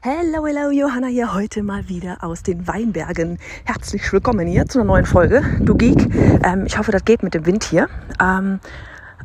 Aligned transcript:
Hello, 0.00 0.46
hello, 0.46 0.70
Johanna 0.70 1.08
hier 1.08 1.34
heute 1.34 1.64
mal 1.64 1.88
wieder 1.88 2.18
aus 2.22 2.44
den 2.44 2.68
Weinbergen. 2.68 3.36
Herzlich 3.64 4.12
willkommen 4.12 4.46
hier 4.46 4.64
zu 4.66 4.78
einer 4.78 4.86
neuen 4.86 5.06
Folge. 5.06 5.42
Du 5.58 5.74
Geek. 5.74 6.08
Ähm, 6.44 6.66
ich 6.66 6.78
hoffe, 6.78 6.92
das 6.92 7.04
geht 7.04 7.24
mit 7.24 7.34
dem 7.34 7.46
Wind 7.46 7.64
hier. 7.64 7.88
Ähm, 8.22 8.60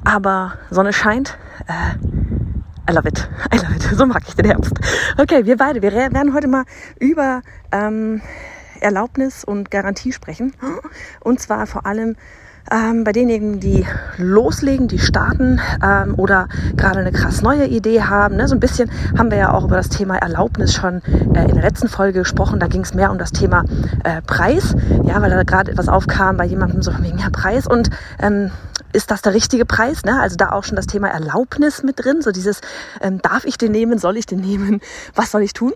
aber 0.04 0.58
Sonne 0.72 0.92
scheint. 0.92 1.38
Äh, 1.68 2.90
I 2.90 2.96
love 2.96 3.08
it. 3.08 3.30
I 3.54 3.58
love 3.58 3.76
it. 3.76 3.84
So 3.96 4.08
mag 4.08 4.24
ich 4.28 4.34
den 4.34 4.46
Herbst. 4.46 4.74
Okay, 5.20 5.46
wir 5.46 5.58
beide, 5.58 5.84
wir 5.84 5.94
werden 5.94 6.34
heute 6.34 6.48
mal 6.48 6.64
über 7.00 7.44
ähm, 7.72 8.24
Erlaubnis 8.80 9.44
und 9.44 9.70
Garantie 9.70 10.12
sprechen. 10.12 10.54
Und 11.20 11.40
zwar 11.40 11.68
vor 11.68 11.86
allem 11.86 12.16
ähm, 12.72 13.04
bei 13.04 13.12
denjenigen, 13.12 13.60
die 13.60 13.86
loslegen, 14.18 14.88
die 14.88 15.00
starten 15.00 15.60
ähm, 15.84 16.16
oder 16.18 16.48
gerade 16.78 17.00
eine 17.00 17.12
krass 17.12 17.42
neue 17.42 17.66
Idee 17.66 18.02
haben. 18.02 18.36
Ne? 18.36 18.48
So 18.48 18.56
ein 18.56 18.60
bisschen 18.60 18.90
haben 19.18 19.32
wir 19.32 19.38
ja 19.38 19.54
auch 19.54 19.66
über 19.66 19.76
das 19.76 19.90
Thema 19.90 20.18
Erlaubnis 20.18 20.74
schon 20.74 21.02
äh, 21.36 21.44
in 21.48 21.56
der 21.56 21.64
letzten 21.64 21.88
Folge 21.88 22.20
gesprochen. 22.20 22.60
Da 22.60 22.68
ging 22.68 22.82
es 22.82 22.94
mehr 22.94 23.12
um 23.12 23.18
das 23.18 23.32
Thema 23.32 23.64
äh, 24.04 24.22
Preis, 24.22 24.76
ja, 25.04 25.22
weil 25.22 25.30
da 25.30 25.44
gerade 25.44 25.72
etwas 25.72 25.90
aufkam 25.90 26.38
bei 26.38 26.46
jemandem 26.46 26.82
so 26.82 26.92
wegen 27.00 27.18
ja 27.18 27.30
Preis 27.32 27.68
und 27.68 27.90
ähm, 28.20 28.52
ist 28.94 29.12
das 29.12 29.22
der 29.22 29.34
richtige 29.34 29.66
Preis? 29.66 30.04
Ne? 30.04 30.20
Also 30.20 30.36
da 30.36 30.52
auch 30.52 30.64
schon 30.64 30.76
das 30.76 30.88
Thema 30.88 31.10
Erlaubnis 31.10 31.84
mit 31.84 32.04
drin, 32.04 32.22
so 32.22 32.32
dieses, 32.32 32.62
ähm, 33.02 33.22
darf 33.22 33.46
ich 33.46 33.58
den 33.58 33.72
nehmen, 33.72 33.98
soll 34.00 34.18
ich 34.18 34.26
den 34.26 34.40
nehmen, 34.40 34.82
was 35.16 35.32
soll 35.32 35.42
ich 35.42 35.54
tun? 35.54 35.74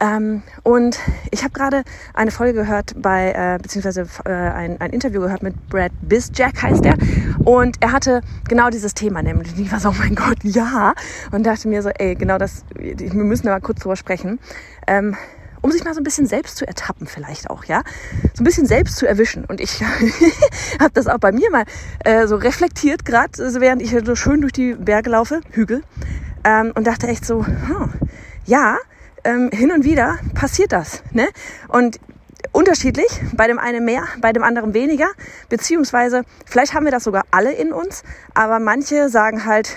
Ähm, 0.00 0.42
und 0.62 0.96
ich 1.32 1.42
habe 1.42 1.52
gerade 1.52 1.82
eine 2.14 2.30
Folge 2.30 2.52
gehört 2.52 2.94
bei, 2.96 3.32
äh, 3.32 3.58
beziehungsweise 3.60 4.06
äh, 4.24 4.30
ein, 4.30 4.80
ein 4.80 4.90
Interview 4.90 5.20
gehört 5.20 5.42
mit 5.42 5.68
Brad 5.68 5.90
Bisjack 6.02 6.62
heißt 6.62 6.84
er. 6.84 6.96
Und 7.44 7.78
er 7.80 7.90
hatte 7.90 8.20
genau 8.48 8.70
dieses 8.70 8.94
Thema, 8.94 9.22
nämlich, 9.22 9.58
ich 9.58 9.72
war 9.72 9.80
so, 9.80 9.88
oh 9.88 9.94
mein 9.98 10.14
Gott, 10.14 10.38
ja. 10.44 10.94
Und 11.32 11.44
dachte 11.44 11.66
mir 11.66 11.82
so, 11.82 11.88
ey, 11.88 12.14
genau 12.14 12.38
das, 12.38 12.64
wir 12.76 13.24
müssen 13.24 13.46
da 13.46 13.52
mal 13.52 13.60
kurz 13.60 13.80
drüber 13.80 13.96
sprechen. 13.96 14.38
Ähm, 14.86 15.16
um 15.62 15.70
sich 15.70 15.84
mal 15.84 15.94
so 15.94 16.00
ein 16.00 16.04
bisschen 16.04 16.26
selbst 16.26 16.56
zu 16.56 16.66
ertappen 16.66 17.06
vielleicht 17.06 17.50
auch, 17.50 17.64
ja, 17.64 17.82
so 18.34 18.42
ein 18.42 18.44
bisschen 18.44 18.66
selbst 18.66 18.96
zu 18.96 19.06
erwischen. 19.06 19.44
Und 19.44 19.60
ich 19.60 19.82
habe 20.80 20.90
das 20.94 21.06
auch 21.06 21.18
bei 21.18 21.32
mir 21.32 21.50
mal 21.50 21.64
äh, 22.04 22.26
so 22.26 22.36
reflektiert, 22.36 23.04
gerade 23.04 23.42
also 23.42 23.60
während 23.60 23.82
ich 23.82 23.94
so 24.04 24.14
schön 24.14 24.40
durch 24.40 24.52
die 24.52 24.74
Berge 24.74 25.10
laufe, 25.10 25.40
Hügel, 25.50 25.82
ähm, 26.44 26.72
und 26.74 26.86
dachte 26.86 27.08
echt 27.08 27.24
so, 27.24 27.44
hm, 27.44 27.92
ja, 28.44 28.76
ähm, 29.24 29.50
hin 29.52 29.72
und 29.72 29.84
wieder 29.84 30.18
passiert 30.34 30.72
das, 30.72 31.02
ne? 31.12 31.28
Und 31.68 31.98
unterschiedlich, 32.52 33.08
bei 33.34 33.46
dem 33.46 33.58
einen 33.58 33.84
mehr, 33.84 34.04
bei 34.20 34.32
dem 34.32 34.42
anderen 34.42 34.74
weniger, 34.74 35.08
beziehungsweise 35.48 36.22
vielleicht 36.46 36.74
haben 36.74 36.84
wir 36.84 36.92
das 36.92 37.04
sogar 37.04 37.24
alle 37.30 37.52
in 37.52 37.72
uns, 37.72 38.02
aber 38.34 38.58
manche 38.58 39.08
sagen 39.08 39.44
halt, 39.44 39.76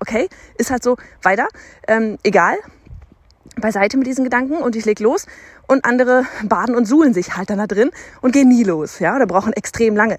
okay, 0.00 0.28
ist 0.58 0.70
halt 0.70 0.82
so, 0.82 0.96
weiter, 1.22 1.48
ähm, 1.88 2.18
egal, 2.22 2.56
beiseite 3.60 3.96
mit 3.96 4.06
diesen 4.06 4.24
Gedanken 4.24 4.56
und 4.56 4.76
ich 4.76 4.84
leg 4.84 5.00
los. 5.00 5.26
Und 5.66 5.84
andere 5.84 6.24
baden 6.44 6.74
und 6.74 6.86
suhlen 6.86 7.14
sich 7.14 7.36
halt 7.36 7.50
dann 7.50 7.58
da 7.58 7.66
drin 7.66 7.90
und 8.20 8.32
gehen 8.32 8.48
nie 8.48 8.64
los, 8.64 8.98
ja, 8.98 9.16
oder 9.16 9.26
brauchen 9.26 9.52
extrem 9.52 9.96
lange. 9.96 10.18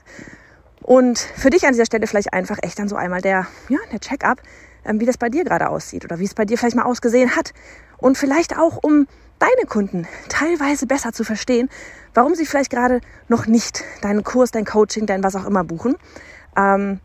Und 0.82 1.20
für 1.20 1.50
dich 1.50 1.66
an 1.66 1.74
dieser 1.74 1.86
Stelle 1.86 2.08
vielleicht 2.08 2.34
einfach 2.34 2.58
echt 2.62 2.80
dann 2.80 2.88
so 2.88 2.96
einmal 2.96 3.22
der, 3.22 3.48
ja, 3.70 3.80
der 3.92 4.00
Check-up, 4.00 4.42
ähm, 4.86 5.00
wie 5.00 5.06
das 5.06 5.18
bei 5.18 5.30
dir 5.30 5.44
gerade 5.44 5.70
aussieht 5.70 6.06
oder 6.06 6.20
wie 6.20 6.26
es 6.26 6.34
bei 6.34 6.46
dir 6.46 6.58
vielleicht 6.58 6.76
mal 6.76 6.84
ausgesehen 6.84 7.36
hat. 7.36 7.54
Und 7.98 8.18
vielleicht 8.18 8.58
auch, 8.58 8.80
um 8.82 9.08
deine 9.40 9.68
Kunden 9.68 10.08
teilweise 10.30 10.88
besser 10.88 11.12
zu 11.12 11.24
verstehen, 11.24 11.70
warum 12.14 12.36
sie 12.36 12.46
vielleicht 12.46 12.70
gerade 12.70 13.02
noch 13.28 13.48
nicht 13.48 13.84
deinen 14.02 14.24
Kurs, 14.24 14.52
dein 14.52 14.66
Coaching, 14.66 15.06
dein 15.06 15.24
was 15.24 15.36
auch 15.36 15.46
immer 15.46 15.64
buchen. 15.64 15.96
Ähm, 16.56 17.00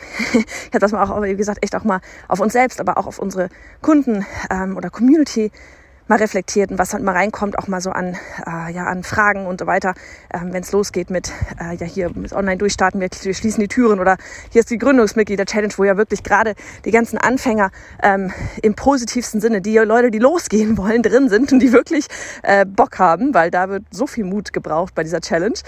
ich 0.32 0.44
habe 0.66 0.78
das 0.78 0.92
mal 0.92 1.02
auch, 1.04 1.22
wie 1.22 1.36
gesagt, 1.36 1.62
echt 1.62 1.74
auch 1.76 1.84
mal 1.84 2.00
auf 2.28 2.40
uns 2.40 2.52
selbst, 2.52 2.80
aber 2.80 2.98
auch 2.98 3.06
auf 3.06 3.18
unsere 3.18 3.48
Kunden 3.80 4.26
ähm, 4.50 4.76
oder 4.76 4.90
Community 4.90 5.50
mal 6.08 6.18
reflektiert 6.18 6.70
und 6.70 6.78
was 6.78 6.92
halt 6.92 7.02
mal 7.02 7.12
reinkommt, 7.12 7.58
auch 7.58 7.68
mal 7.68 7.80
so 7.80 7.90
an, 7.90 8.16
äh, 8.46 8.72
ja, 8.72 8.84
an 8.84 9.02
Fragen 9.02 9.46
und 9.46 9.60
so 9.60 9.66
weiter, 9.66 9.94
ähm, 10.32 10.52
wenn 10.52 10.62
es 10.62 10.72
losgeht 10.72 11.10
mit, 11.10 11.32
äh, 11.60 11.74
ja, 11.76 11.86
hier 11.86 12.10
mit 12.14 12.32
online 12.32 12.58
durchstarten, 12.58 13.00
wir, 13.00 13.08
wir 13.22 13.34
schließen 13.34 13.60
die 13.60 13.68
Türen 13.68 14.00
oder 14.00 14.16
hier 14.50 14.60
ist 14.60 14.70
die 14.70 14.78
Gründungsmitglieder-Challenge, 14.78 15.72
wo 15.76 15.84
ja 15.84 15.96
wirklich 15.96 16.22
gerade 16.22 16.54
die 16.84 16.90
ganzen 16.90 17.18
Anfänger 17.18 17.70
ähm, 18.02 18.32
im 18.62 18.74
positivsten 18.74 19.40
Sinne, 19.40 19.60
die 19.60 19.78
Leute, 19.78 20.10
die 20.10 20.18
losgehen 20.18 20.76
wollen, 20.82 21.02
drin 21.02 21.28
sind 21.28 21.52
und 21.52 21.60
die 21.60 21.72
wirklich 21.72 22.08
äh, 22.42 22.66
Bock 22.66 22.98
haben, 22.98 23.32
weil 23.32 23.50
da 23.50 23.68
wird 23.68 23.84
so 23.90 24.06
viel 24.06 24.24
Mut 24.24 24.52
gebraucht 24.52 24.94
bei 24.94 25.04
dieser 25.04 25.20
Challenge. 25.20 25.58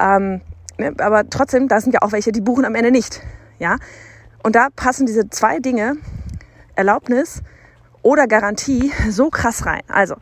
Ähm, 0.00 0.40
ne, 0.78 0.94
aber 0.98 1.28
trotzdem, 1.28 1.68
da 1.68 1.80
sind 1.80 1.92
ja 1.92 2.02
auch 2.02 2.12
welche, 2.12 2.32
die 2.32 2.40
buchen 2.40 2.64
am 2.64 2.74
Ende 2.74 2.90
nicht. 2.90 3.20
Ja? 3.58 3.76
Und 4.42 4.56
da 4.56 4.68
passen 4.74 5.06
diese 5.06 5.30
zwei 5.30 5.58
Dinge, 5.58 5.96
Erlaubnis 6.74 7.42
oder 8.02 8.26
Garantie, 8.26 8.92
so 9.08 9.30
krass 9.30 9.66
rein. 9.66 9.82
Also, 9.88 10.16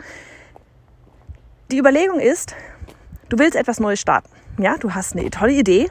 die 1.70 1.78
Überlegung 1.78 2.20
ist, 2.20 2.54
du 3.28 3.38
willst 3.38 3.56
etwas 3.56 3.80
Neues 3.80 4.00
starten. 4.00 4.28
Ja, 4.58 4.76
du 4.76 4.94
hast 4.94 5.16
eine 5.16 5.28
tolle 5.30 5.52
Idee. 5.52 5.90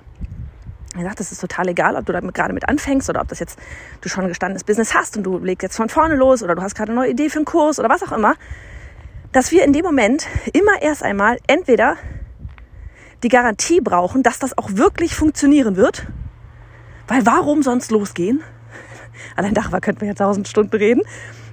Ich 0.95 1.01
sage, 1.01 1.15
das 1.15 1.31
ist 1.31 1.39
total 1.39 1.69
egal, 1.69 1.95
ob 1.95 2.05
du 2.05 2.13
damit 2.13 2.35
gerade 2.35 2.53
mit 2.53 2.67
anfängst 2.67 3.09
oder 3.09 3.21
ob 3.21 3.27
das 3.29 3.39
jetzt 3.39 3.57
du 4.01 4.09
schon 4.09 4.25
ein 4.25 4.29
gestandenes 4.29 4.63
Business 4.63 4.93
hast 4.93 5.17
und 5.17 5.23
du 5.23 5.37
legst 5.39 5.63
jetzt 5.63 5.77
von 5.77 5.89
vorne 5.89 6.15
los 6.15 6.43
oder 6.43 6.53
du 6.53 6.61
hast 6.61 6.75
gerade 6.75 6.91
eine 6.91 6.99
neue 6.99 7.11
Idee 7.11 7.29
für 7.29 7.39
einen 7.39 7.45
Kurs 7.45 7.79
oder 7.79 7.89
was 7.89 8.03
auch 8.03 8.11
immer, 8.11 8.35
dass 9.31 9.51
wir 9.51 9.63
in 9.63 9.73
dem 9.73 9.83
Moment 9.83 10.27
immer 10.53 10.81
erst 10.81 11.01
einmal 11.01 11.37
entweder 11.47 11.95
die 13.23 13.29
Garantie 13.29 13.79
brauchen, 13.79 14.21
dass 14.23 14.39
das 14.39 14.57
auch 14.57 14.69
wirklich 14.73 15.15
funktionieren 15.15 15.77
wird 15.77 16.07
weil 17.11 17.25
warum 17.25 17.61
sonst 17.61 17.91
losgehen? 17.91 18.41
Allein 19.35 19.53
darüber 19.53 19.81
könnten 19.81 19.99
wir 19.99 20.07
jetzt 20.07 20.19
tausend 20.19 20.47
Stunden 20.47 20.77
reden. 20.77 21.01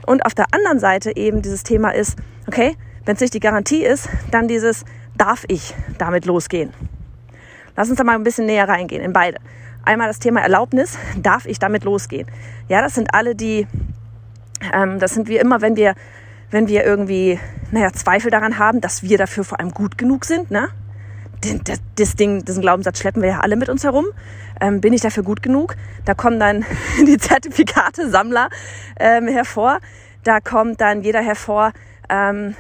Und 0.07 0.25
auf 0.25 0.33
der 0.33 0.47
anderen 0.53 0.79
Seite 0.79 1.17
eben 1.17 1.43
dieses 1.43 1.65
Thema 1.65 1.91
ist, 1.91 2.17
okay, 2.47 2.77
wenn 3.05 3.17
es 3.17 3.21
nicht 3.21 3.35
die 3.35 3.41
Garantie 3.41 3.85
ist, 3.85 4.09
dann 4.31 4.47
dieses, 4.47 4.85
darf 5.17 5.45
ich 5.49 5.75
damit 5.99 6.27
losgehen? 6.27 6.73
Lass 7.75 7.89
uns 7.89 7.99
da 7.99 8.05
mal 8.05 8.15
ein 8.15 8.23
bisschen 8.23 8.47
näher 8.47 8.69
reingehen 8.69 9.03
in 9.03 9.13
beide. 9.13 9.39
Einmal 9.85 10.07
das 10.07 10.21
Thema 10.21 10.43
Erlaubnis, 10.43 10.97
darf 11.21 11.45
ich 11.45 11.59
damit 11.59 11.83
losgehen? 11.83 12.29
Ja, 12.69 12.81
das 12.81 12.95
sind 12.95 13.13
alle 13.13 13.35
die, 13.35 13.67
ähm, 14.73 15.01
das 15.01 15.15
sind 15.15 15.27
wir 15.27 15.41
immer, 15.41 15.61
wenn 15.61 15.75
wir, 15.75 15.97
wenn 16.53 16.69
wir 16.69 16.85
irgendwie, 16.85 17.41
naja, 17.73 17.93
Zweifel 17.93 18.31
daran 18.31 18.59
haben, 18.59 18.81
dass 18.81 19.03
wir 19.03 19.19
dafür 19.19 19.43
vor 19.43 19.59
allem 19.59 19.73
gut 19.73 19.99
genug 19.99 20.25
sind, 20.25 20.53
ne? 20.53 20.69
Das, 21.41 21.81
das 21.97 22.15
Ding, 22.17 22.45
diesen 22.45 22.63
Glaubenssatz 22.63 22.99
schleppen 22.99 23.23
wir 23.23 23.29
ja 23.29 23.41
alle 23.41 23.57
mit 23.57 23.69
uns 23.69 23.85
herum. 23.85 24.07
Ähm, 24.61 24.81
bin 24.81 24.93
ich 24.93 25.01
dafür 25.01 25.23
gut 25.23 25.43
genug? 25.43 25.77
Da 26.05 26.15
kommen 26.15 26.41
dann 26.41 26.65
die 27.07 27.19
Zertifikate 27.19 28.11
Sammler 28.11 28.49
ähm, 28.99 29.29
hervor. 29.29 29.79
Da 30.25 30.41
kommt 30.41 30.81
dann 30.81 31.03
jeder 31.03 31.21
hervor. 31.21 31.73
Ähm, 32.09 32.55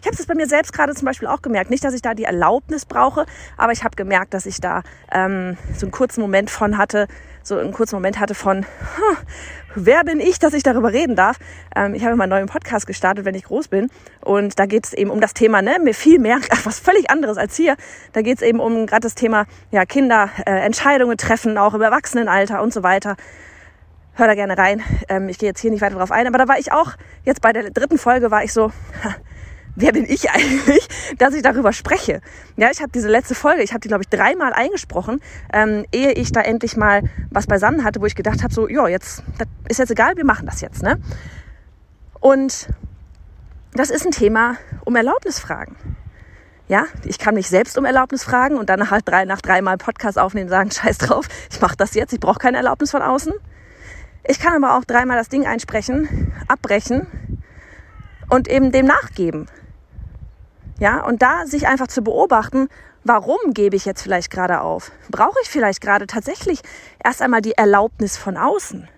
ich 0.00 0.06
habe 0.06 0.16
es 0.16 0.26
bei 0.26 0.34
mir 0.34 0.46
selbst 0.46 0.72
gerade 0.72 0.94
zum 0.94 1.06
Beispiel 1.06 1.28
auch 1.28 1.42
gemerkt. 1.42 1.70
Nicht, 1.70 1.84
dass 1.84 1.94
ich 1.94 2.02
da 2.02 2.14
die 2.14 2.24
Erlaubnis 2.24 2.84
brauche, 2.84 3.26
aber 3.56 3.72
ich 3.72 3.84
habe 3.84 3.96
gemerkt, 3.96 4.34
dass 4.34 4.46
ich 4.46 4.60
da 4.60 4.82
ähm, 5.12 5.56
so 5.76 5.86
einen 5.86 5.92
kurzen 5.92 6.20
Moment 6.20 6.50
von 6.50 6.78
hatte, 6.78 7.06
so 7.42 7.58
einen 7.58 7.72
kurzen 7.72 7.96
Moment 7.96 8.18
hatte 8.18 8.34
von, 8.34 8.64
huh, 8.64 9.16
wer 9.74 10.04
bin 10.04 10.20
ich, 10.20 10.38
dass 10.38 10.54
ich 10.54 10.62
darüber 10.62 10.92
reden 10.92 11.16
darf? 11.16 11.38
Ähm, 11.74 11.94
ich 11.94 12.04
habe 12.04 12.16
mal 12.16 12.24
einen 12.24 12.30
neuen 12.30 12.46
Podcast 12.46 12.86
gestartet, 12.86 13.24
wenn 13.24 13.34
ich 13.34 13.44
groß 13.44 13.68
bin. 13.68 13.90
Und 14.20 14.58
da 14.58 14.66
geht 14.66 14.86
es 14.86 14.92
eben 14.92 15.10
um 15.10 15.20
das 15.20 15.34
Thema, 15.34 15.62
ne, 15.62 15.78
mir 15.82 15.94
viel 15.94 16.18
mehr, 16.18 16.38
was 16.64 16.78
völlig 16.78 17.10
anderes 17.10 17.38
als 17.38 17.56
hier. 17.56 17.76
Da 18.12 18.22
geht 18.22 18.36
es 18.36 18.42
eben 18.42 18.60
um 18.60 18.86
gerade 18.86 19.02
das 19.02 19.14
Thema, 19.14 19.46
ja, 19.70 19.84
Kinder, 19.84 20.30
äh, 20.46 20.64
Entscheidungen 20.64 21.16
treffen, 21.16 21.58
auch 21.58 21.74
im 21.74 21.82
Erwachsenenalter 21.82 22.62
und 22.62 22.72
so 22.72 22.82
weiter. 22.82 23.16
Hör 24.14 24.26
da 24.26 24.34
gerne 24.34 24.58
rein. 24.58 24.82
Ähm, 25.08 25.28
ich 25.28 25.38
gehe 25.38 25.48
jetzt 25.48 25.60
hier 25.60 25.70
nicht 25.70 25.80
weiter 25.80 25.96
drauf 25.96 26.10
ein, 26.10 26.26
aber 26.26 26.38
da 26.38 26.48
war 26.48 26.58
ich 26.58 26.72
auch, 26.72 26.92
jetzt 27.24 27.40
bei 27.40 27.52
der 27.52 27.70
dritten 27.70 27.98
Folge 27.98 28.30
war 28.30 28.44
ich 28.44 28.52
so, 28.52 28.70
wer 29.76 29.92
bin 29.92 30.04
ich 30.04 30.30
eigentlich, 30.30 30.86
dass 31.18 31.34
ich 31.34 31.42
darüber 31.42 31.72
spreche? 31.72 32.20
Ja, 32.56 32.70
ich 32.70 32.80
habe 32.80 32.92
diese 32.92 33.08
letzte 33.08 33.34
Folge, 33.34 33.62
ich 33.62 33.72
habe 33.72 33.80
die, 33.80 33.88
glaube 33.88 34.02
ich, 34.02 34.08
dreimal 34.08 34.52
eingesprochen, 34.52 35.20
ähm, 35.52 35.84
ehe 35.92 36.12
ich 36.12 36.32
da 36.32 36.40
endlich 36.40 36.76
mal 36.76 37.02
was 37.30 37.46
beisammen 37.46 37.84
hatte, 37.84 38.00
wo 38.00 38.06
ich 38.06 38.14
gedacht 38.14 38.42
habe, 38.42 38.52
so, 38.52 38.68
ja, 38.68 38.88
jetzt, 38.88 39.22
das 39.38 39.48
ist 39.68 39.78
jetzt 39.78 39.90
egal, 39.90 40.16
wir 40.16 40.24
machen 40.24 40.46
das 40.46 40.60
jetzt. 40.60 40.82
Ne? 40.82 40.98
Und 42.20 42.68
das 43.74 43.90
ist 43.90 44.04
ein 44.04 44.12
Thema 44.12 44.56
um 44.84 44.96
Erlaubnis 44.96 45.38
fragen. 45.38 45.76
Ja, 46.68 46.84
ich 47.04 47.18
kann 47.18 47.34
mich 47.34 47.48
selbst 47.48 47.76
um 47.76 47.84
Erlaubnis 47.84 48.22
fragen 48.22 48.56
und 48.56 48.70
dann 48.70 48.90
halt 48.90 49.06
drei, 49.06 49.24
nach 49.24 49.40
dreimal 49.40 49.76
Podcast 49.76 50.18
aufnehmen 50.18 50.48
sagen, 50.48 50.70
scheiß 50.72 50.98
drauf, 50.98 51.26
ich 51.50 51.60
mache 51.60 51.76
das 51.76 51.94
jetzt, 51.94 52.12
ich 52.12 52.20
brauche 52.20 52.38
keine 52.38 52.58
Erlaubnis 52.58 52.90
von 52.90 53.02
außen. 53.02 53.32
Ich 54.24 54.38
kann 54.38 54.62
aber 54.62 54.78
auch 54.78 54.84
dreimal 54.84 55.16
das 55.16 55.28
Ding 55.28 55.46
einsprechen, 55.46 56.32
abbrechen 56.46 57.42
und 58.30 58.48
eben 58.48 58.70
dem 58.70 58.86
nachgeben. 58.86 59.48
Ja, 60.82 61.04
und 61.04 61.22
da 61.22 61.46
sich 61.46 61.68
einfach 61.68 61.86
zu 61.86 62.02
beobachten, 62.02 62.66
warum 63.04 63.38
gebe 63.54 63.76
ich 63.76 63.84
jetzt 63.84 64.02
vielleicht 64.02 64.32
gerade 64.32 64.62
auf? 64.62 64.90
Brauche 65.12 65.38
ich 65.44 65.48
vielleicht 65.48 65.80
gerade 65.80 66.08
tatsächlich 66.08 66.60
erst 67.04 67.22
einmal 67.22 67.40
die 67.40 67.52
Erlaubnis 67.52 68.16
von 68.16 68.36
außen? 68.36 68.88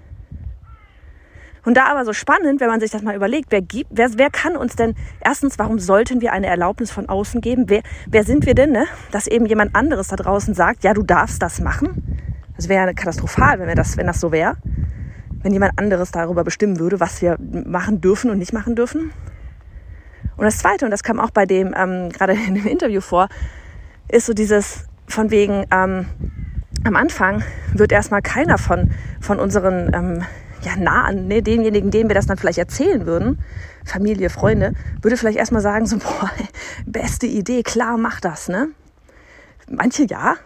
Und 1.62 1.76
da 1.76 1.84
aber 1.84 2.06
so 2.06 2.14
spannend, 2.14 2.62
wenn 2.62 2.70
man 2.70 2.80
sich 2.80 2.90
das 2.90 3.02
mal 3.02 3.14
überlegt, 3.14 3.52
wer 3.52 3.60
gibt, 3.60 3.90
wer, 3.92 4.08
wer 4.16 4.30
kann 4.30 4.56
uns 4.56 4.76
denn, 4.76 4.94
erstens, 5.20 5.58
warum 5.58 5.78
sollten 5.78 6.22
wir 6.22 6.32
eine 6.32 6.46
Erlaubnis 6.46 6.90
von 6.90 7.10
außen 7.10 7.42
geben? 7.42 7.64
Wer, 7.68 7.82
wer 8.06 8.24
sind 8.24 8.46
wir 8.46 8.54
denn, 8.54 8.72
ne? 8.72 8.86
Dass 9.10 9.26
eben 9.26 9.44
jemand 9.44 9.76
anderes 9.76 10.08
da 10.08 10.16
draußen 10.16 10.54
sagt, 10.54 10.84
ja, 10.84 10.94
du 10.94 11.02
darfst 11.02 11.42
das 11.42 11.60
machen? 11.60 12.18
Das 12.56 12.70
wäre 12.70 12.86
ja 12.86 12.92
katastrophal, 12.94 13.58
wenn 13.58 13.68
wir 13.68 13.74
das, 13.74 13.98
wenn 13.98 14.06
das 14.06 14.20
so 14.20 14.32
wäre. 14.32 14.56
Wenn 15.42 15.52
jemand 15.52 15.78
anderes 15.78 16.12
darüber 16.12 16.44
bestimmen 16.44 16.78
würde, 16.78 16.98
was 16.98 17.20
wir 17.20 17.36
machen 17.38 18.00
dürfen 18.00 18.30
und 18.30 18.38
nicht 18.38 18.54
machen 18.54 18.74
dürfen. 18.74 19.12
Und 20.36 20.44
das 20.44 20.58
Zweite, 20.58 20.84
und 20.84 20.90
das 20.90 21.02
kam 21.02 21.20
auch 21.20 21.30
bei 21.30 21.46
dem 21.46 21.74
ähm, 21.76 22.10
gerade 22.10 22.32
in 22.48 22.54
dem 22.54 22.66
Interview 22.66 23.00
vor, 23.00 23.28
ist 24.08 24.26
so 24.26 24.32
dieses 24.32 24.86
von 25.06 25.30
wegen, 25.30 25.64
ähm, 25.70 26.06
am 26.84 26.96
Anfang 26.96 27.42
wird 27.72 27.92
erstmal 27.92 28.22
keiner 28.22 28.58
von, 28.58 28.90
von 29.20 29.38
unseren 29.38 29.92
ähm, 29.94 30.24
ja, 30.62 30.76
nah 30.76 31.12
ne, 31.12 31.42
denjenigen, 31.42 31.90
denen 31.90 32.08
wir 32.08 32.14
das 32.14 32.26
dann 32.26 32.38
vielleicht 32.38 32.58
erzählen 32.58 33.06
würden, 33.06 33.38
Familie, 33.84 34.30
Freunde, 34.30 34.72
würde 35.02 35.16
vielleicht 35.16 35.38
erstmal 35.38 35.60
sagen, 35.60 35.86
so, 35.86 35.98
boah, 35.98 36.30
beste 36.86 37.26
Idee, 37.26 37.62
klar, 37.62 37.96
mach 37.98 38.20
das, 38.20 38.48
ne? 38.48 38.68
Manche 39.68 40.04
ja, 40.04 40.36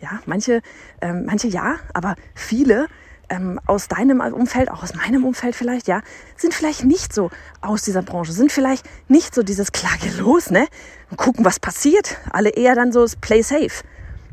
ja, 0.00 0.20
manche, 0.26 0.60
ähm, 1.00 1.24
manche 1.26 1.48
ja, 1.48 1.76
aber 1.94 2.14
viele 2.34 2.86
ähm, 3.28 3.60
aus 3.66 3.88
deinem 3.88 4.20
Umfeld, 4.20 4.70
auch 4.70 4.82
aus 4.82 4.94
meinem 4.94 5.24
Umfeld 5.24 5.54
vielleicht, 5.54 5.88
ja, 5.88 6.02
sind 6.36 6.54
vielleicht 6.54 6.84
nicht 6.84 7.12
so 7.12 7.30
aus 7.60 7.82
dieser 7.82 8.02
Branche, 8.02 8.32
sind 8.32 8.52
vielleicht 8.52 8.88
nicht 9.08 9.34
so 9.34 9.42
dieses 9.42 9.72
Klage 9.72 10.10
los, 10.18 10.50
ne? 10.50 10.66
Und 11.10 11.16
gucken, 11.16 11.44
was 11.44 11.60
passiert. 11.60 12.16
Alle 12.30 12.50
eher 12.50 12.74
dann 12.74 12.92
so 12.92 13.06
play 13.20 13.42
safe. 13.42 13.84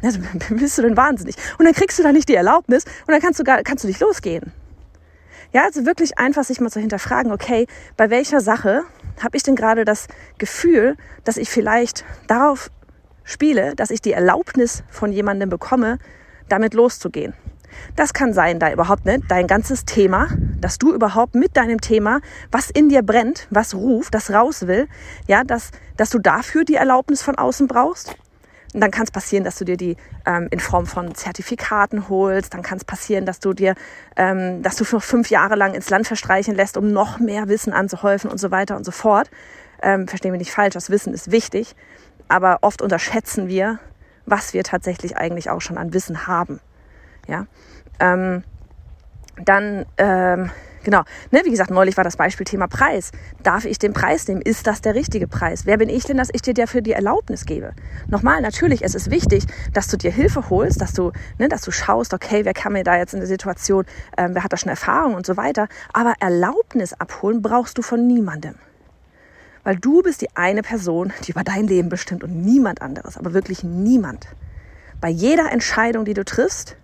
Also, 0.02 0.20
bist 0.50 0.78
du 0.78 0.82
denn 0.82 0.98
wahnsinnig? 0.98 1.36
Und 1.58 1.66
dann 1.66 1.74
kriegst 1.74 1.98
du 2.00 2.04
da 2.04 2.12
nicht 2.12 2.30
die 2.30 2.36
Erlaubnis 2.36 2.86
und 2.86 3.12
dann 3.12 3.22
kannst 3.22 3.40
du 3.40 3.44
gar, 3.44 3.62
kannst 3.64 3.84
du 3.84 3.88
nicht 3.88 4.00
losgehen. 4.00 4.52
Ja, 5.54 5.66
also 5.66 5.86
wirklich 5.86 6.18
einfach 6.18 6.44
sich 6.44 6.60
mal 6.60 6.72
zu 6.72 6.80
hinterfragen, 6.80 7.32
okay, 7.32 7.68
bei 7.96 8.10
welcher 8.10 8.42
Sache 8.42 8.84
habe 9.22 9.38
ich 9.38 9.44
denn 9.44 9.56
gerade 9.56 9.86
das 9.86 10.08
Gefühl, 10.40 10.98
dass 11.24 11.38
ich 11.38 11.50
vielleicht 11.50 12.04
darauf 12.26 12.72
spiele, 13.24 13.76
dass 13.76 13.92
ich 13.92 14.02
die 14.02 14.14
Erlaubnis 14.14 14.84
von 14.90 15.12
jemandem 15.12 15.50
bekomme, 15.50 16.00
damit 16.50 16.74
loszugehen. 16.74 17.34
Das 17.96 18.14
kann 18.14 18.34
sein, 18.34 18.60
da 18.60 18.72
überhaupt 18.72 19.06
nicht 19.06 19.24
dein 19.30 19.48
ganzes 19.48 19.86
Thema, 19.86 20.28
dass 20.60 20.78
du 20.78 20.94
überhaupt 20.94 21.36
mit 21.36 21.58
deinem 21.58 21.82
Thema, 21.82 22.22
was 22.52 22.70
in 22.70 22.90
dir 22.90 23.02
brennt, 23.02 23.48
was 23.50 23.76
ruft, 23.76 24.14
das 24.16 24.32
raus 24.32 24.68
will, 24.68 24.88
ja, 25.28 25.44
dass, 25.44 25.72
dass 25.98 26.10
du 26.10 26.20
dafür 26.20 26.64
die 26.64 26.76
Erlaubnis 26.76 27.22
von 27.22 27.38
außen 27.38 27.68
brauchst. 27.68 28.16
Und 28.74 28.82
dann 28.82 28.90
kann 28.90 29.04
es 29.04 29.12
passieren, 29.12 29.44
dass 29.44 29.58
du 29.58 29.66
dir 29.66 29.78
die 29.78 29.98
ähm, 30.26 30.48
in 30.50 30.60
Form 30.60 30.88
von 30.88 31.14
Zertifikaten 31.14 32.10
holst. 32.10 32.54
Dann 32.54 32.64
kann 32.64 32.78
es 32.78 32.86
passieren, 32.86 33.26
dass 33.26 33.40
du 33.40 33.54
dir, 33.54 33.76
ähm, 34.16 34.64
dass 34.64 34.76
du 34.76 34.84
noch 34.92 35.04
fünf 35.04 35.30
Jahre 35.30 35.56
lang 35.56 35.76
ins 35.76 35.90
Land 35.92 36.08
verstreichen 36.08 36.56
lässt, 36.56 36.76
um 36.76 36.92
noch 36.92 37.20
mehr 37.20 37.48
Wissen 37.48 37.72
anzuhäufen 37.72 38.32
und 38.32 38.40
so 38.40 38.50
weiter 38.50 38.76
und 38.76 38.84
so 38.84 38.92
fort. 38.92 39.30
Ähm, 39.82 40.08
verstehen 40.08 40.32
wir 40.32 40.40
nicht 40.40 40.52
falsch, 40.52 40.74
das 40.74 40.90
Wissen 40.90 41.14
ist 41.14 41.32
wichtig. 41.32 41.76
Aber 42.28 42.60
oft 42.62 42.82
unterschätzen 42.82 43.48
wir, 43.48 43.80
was 44.26 44.54
wir 44.54 44.64
tatsächlich 44.64 45.18
eigentlich 45.18 45.50
auch 45.50 45.62
schon 45.62 45.78
an 45.78 45.94
Wissen 45.94 46.26
haben. 46.26 46.60
Ja, 47.28 47.46
ähm, 48.00 48.44
dann 49.46 49.86
ähm, 49.98 50.52
Genau. 50.84 51.04
Ne, 51.32 51.42
wie 51.46 51.50
gesagt, 51.50 51.72
neulich 51.72 51.96
war 51.96 52.04
das 52.04 52.18
Beispiel 52.18 52.46
Thema 52.46 52.68
Preis. 52.68 53.12
Darf 53.42 53.64
ich 53.66 53.80
den 53.80 53.94
Preis 53.94 54.28
nehmen? 54.28 54.42
Ist 54.42 54.68
das 54.68 54.82
der 54.82 54.96
richtige 54.96 55.28
Preis? 55.28 55.66
Wer 55.66 55.78
bin 55.78 55.88
ich 55.88 56.04
denn, 56.04 56.18
dass 56.18 56.30
ich 56.32 56.42
dir 56.42 56.54
dafür 56.54 56.82
die 56.82 56.92
Erlaubnis 56.92 57.46
gebe? 57.46 57.74
Nochmal, 58.08 58.42
natürlich, 58.42 58.84
es 58.84 58.94
ist 58.94 59.10
wichtig, 59.10 59.46
dass 59.72 59.88
du 59.88 59.98
dir 59.98 60.12
Hilfe 60.12 60.50
holst, 60.50 60.82
dass 60.82 60.94
du, 60.94 61.12
ne, 61.40 61.48
dass 61.48 61.62
du 61.62 61.72
schaust, 61.72 62.14
okay, 62.14 62.44
wer 62.44 62.54
kann 62.54 62.74
mir 62.74 62.84
da 62.84 62.98
jetzt 62.98 63.14
in 63.14 63.22
der 63.22 63.28
Situation, 63.28 63.86
ähm, 64.18 64.36
wer 64.36 64.44
hat 64.44 64.52
da 64.52 64.58
schon 64.58 64.70
Erfahrung 64.70 65.16
und 65.16 65.26
so 65.26 65.38
weiter. 65.38 65.68
Aber 65.94 66.16
Erlaubnis 66.20 66.94
abholen 66.94 67.42
brauchst 67.42 67.78
du 67.78 67.82
von 67.82 68.06
niemandem. 68.06 68.56
Weil 69.64 69.78
du 69.78 70.02
bist 70.02 70.20
die 70.22 70.36
eine 70.36 70.62
Person, 70.62 71.14
die 71.24 71.32
über 71.32 71.46
dein 71.46 71.68
Leben 71.68 71.88
bestimmt 71.88 72.26
und 72.26 72.44
niemand 72.44 72.82
anderes, 72.82 73.18
aber 73.18 73.34
wirklich 73.34 73.64
niemand. 73.64 74.28
Bei 75.00 75.08
jeder 75.08 75.50
Entscheidung, 75.52 76.04
die 76.04 76.14
du 76.14 76.26
triffst, 76.26 76.76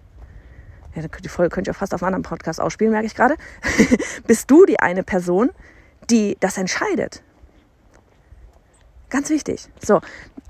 ja, 0.96 1.04
die 1.08 1.30
Folge 1.30 1.54
könnte 1.54 1.70
ich 1.70 1.76
auch 1.76 1.80
fast 1.80 1.94
auf 1.94 2.02
einem 2.02 2.16
anderen 2.16 2.24
Podcast 2.24 2.60
ausspielen, 2.60 2.92
merke 2.92 3.08
ich 3.08 3.16
gerade, 3.16 3.36
bist 4.28 4.50
du 4.50 4.66
die 4.66 4.80
eine 4.80 5.04
Person, 5.04 5.52
die 6.10 6.38
das 6.40 6.58
entscheidet. 6.58 7.24
Ganz 9.10 9.30
wichtig. 9.30 9.70
So, 9.80 10.02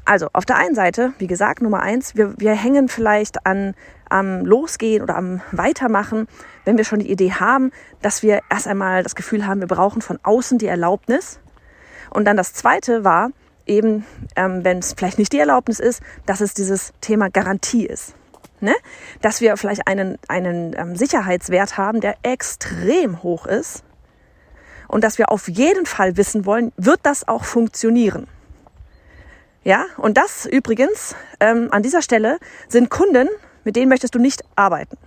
also 0.05 0.27
auf 0.33 0.45
der 0.45 0.57
einen 0.57 0.75
Seite, 0.75 1.13
wie 1.17 1.27
gesagt, 1.27 1.61
Nummer 1.61 1.81
eins, 1.81 2.15
wir, 2.15 2.33
wir 2.37 2.53
hängen 2.53 2.89
vielleicht 2.89 3.45
an 3.45 3.73
am 4.09 4.43
Losgehen 4.43 5.03
oder 5.03 5.15
am 5.15 5.41
Weitermachen, 5.51 6.27
wenn 6.65 6.77
wir 6.77 6.83
schon 6.83 6.99
die 6.99 7.11
Idee 7.11 7.33
haben, 7.33 7.71
dass 8.01 8.23
wir 8.23 8.41
erst 8.49 8.67
einmal 8.67 9.03
das 9.03 9.15
Gefühl 9.15 9.45
haben, 9.45 9.59
wir 9.59 9.67
brauchen 9.67 10.01
von 10.01 10.19
außen 10.23 10.57
die 10.57 10.65
Erlaubnis. 10.65 11.39
Und 12.09 12.25
dann 12.25 12.35
das 12.35 12.53
Zweite 12.53 13.03
war 13.03 13.29
eben, 13.67 14.05
ähm, 14.35 14.63
wenn 14.63 14.79
es 14.79 14.93
vielleicht 14.93 15.19
nicht 15.19 15.31
die 15.31 15.39
Erlaubnis 15.39 15.79
ist, 15.79 16.01
dass 16.25 16.41
es 16.41 16.53
dieses 16.53 16.91
Thema 17.01 17.29
Garantie 17.29 17.85
ist. 17.85 18.15
Ne? 18.61 18.75
Dass 19.21 19.41
wir 19.41 19.55
vielleicht 19.57 19.87
einen, 19.87 20.17
einen 20.27 20.75
ähm, 20.77 20.95
Sicherheitswert 20.95 21.77
haben, 21.77 22.01
der 22.01 22.17
extrem 22.23 23.23
hoch 23.23 23.45
ist 23.45 23.83
und 24.89 25.03
dass 25.03 25.17
wir 25.17 25.31
auf 25.31 25.47
jeden 25.47 25.85
Fall 25.85 26.17
wissen 26.17 26.45
wollen, 26.45 26.73
wird 26.75 26.99
das 27.03 27.27
auch 27.27 27.45
funktionieren. 27.45 28.27
Ja, 29.63 29.85
und 29.97 30.17
das 30.17 30.45
übrigens 30.45 31.15
ähm, 31.39 31.67
an 31.71 31.83
dieser 31.83 32.01
Stelle 32.01 32.39
sind 32.67 32.89
Kunden, 32.89 33.29
mit 33.63 33.75
denen 33.75 33.89
möchtest 33.89 34.15
du 34.15 34.19
nicht 34.19 34.43
arbeiten. 34.55 34.97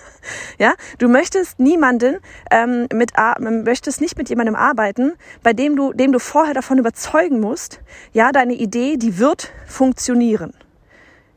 ja, 0.58 0.74
du 0.98 1.08
möchtest 1.08 1.58
niemanden 1.58 2.18
ähm, 2.50 2.88
mit 2.92 3.12
möchtest 3.38 4.00
nicht 4.00 4.18
mit 4.18 4.28
jemandem 4.28 4.54
arbeiten, 4.54 5.12
bei 5.42 5.52
dem 5.52 5.76
du 5.76 5.92
dem 5.92 6.12
du 6.12 6.18
vorher 6.18 6.54
davon 6.54 6.78
überzeugen 6.78 7.40
musst, 7.40 7.80
ja, 8.12 8.32
deine 8.32 8.54
Idee, 8.54 8.96
die 8.96 9.18
wird 9.18 9.52
funktionieren. 9.66 10.52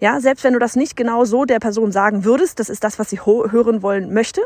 Ja, 0.06 0.22
selbst 0.22 0.44
wenn 0.44 0.54
du 0.54 0.60
das 0.60 0.76
nicht 0.76 0.96
genau 0.96 1.26
so 1.26 1.46
der 1.46 1.58
Person 1.58 1.92
sagen 1.92 2.26
würdest, 2.26 2.60
das 2.60 2.70
ist 2.70 2.84
das, 2.84 3.00
was 3.00 3.10
sie 3.10 3.22
hören 3.22 3.82
wollen 3.82 4.14
möchte. 4.14 4.40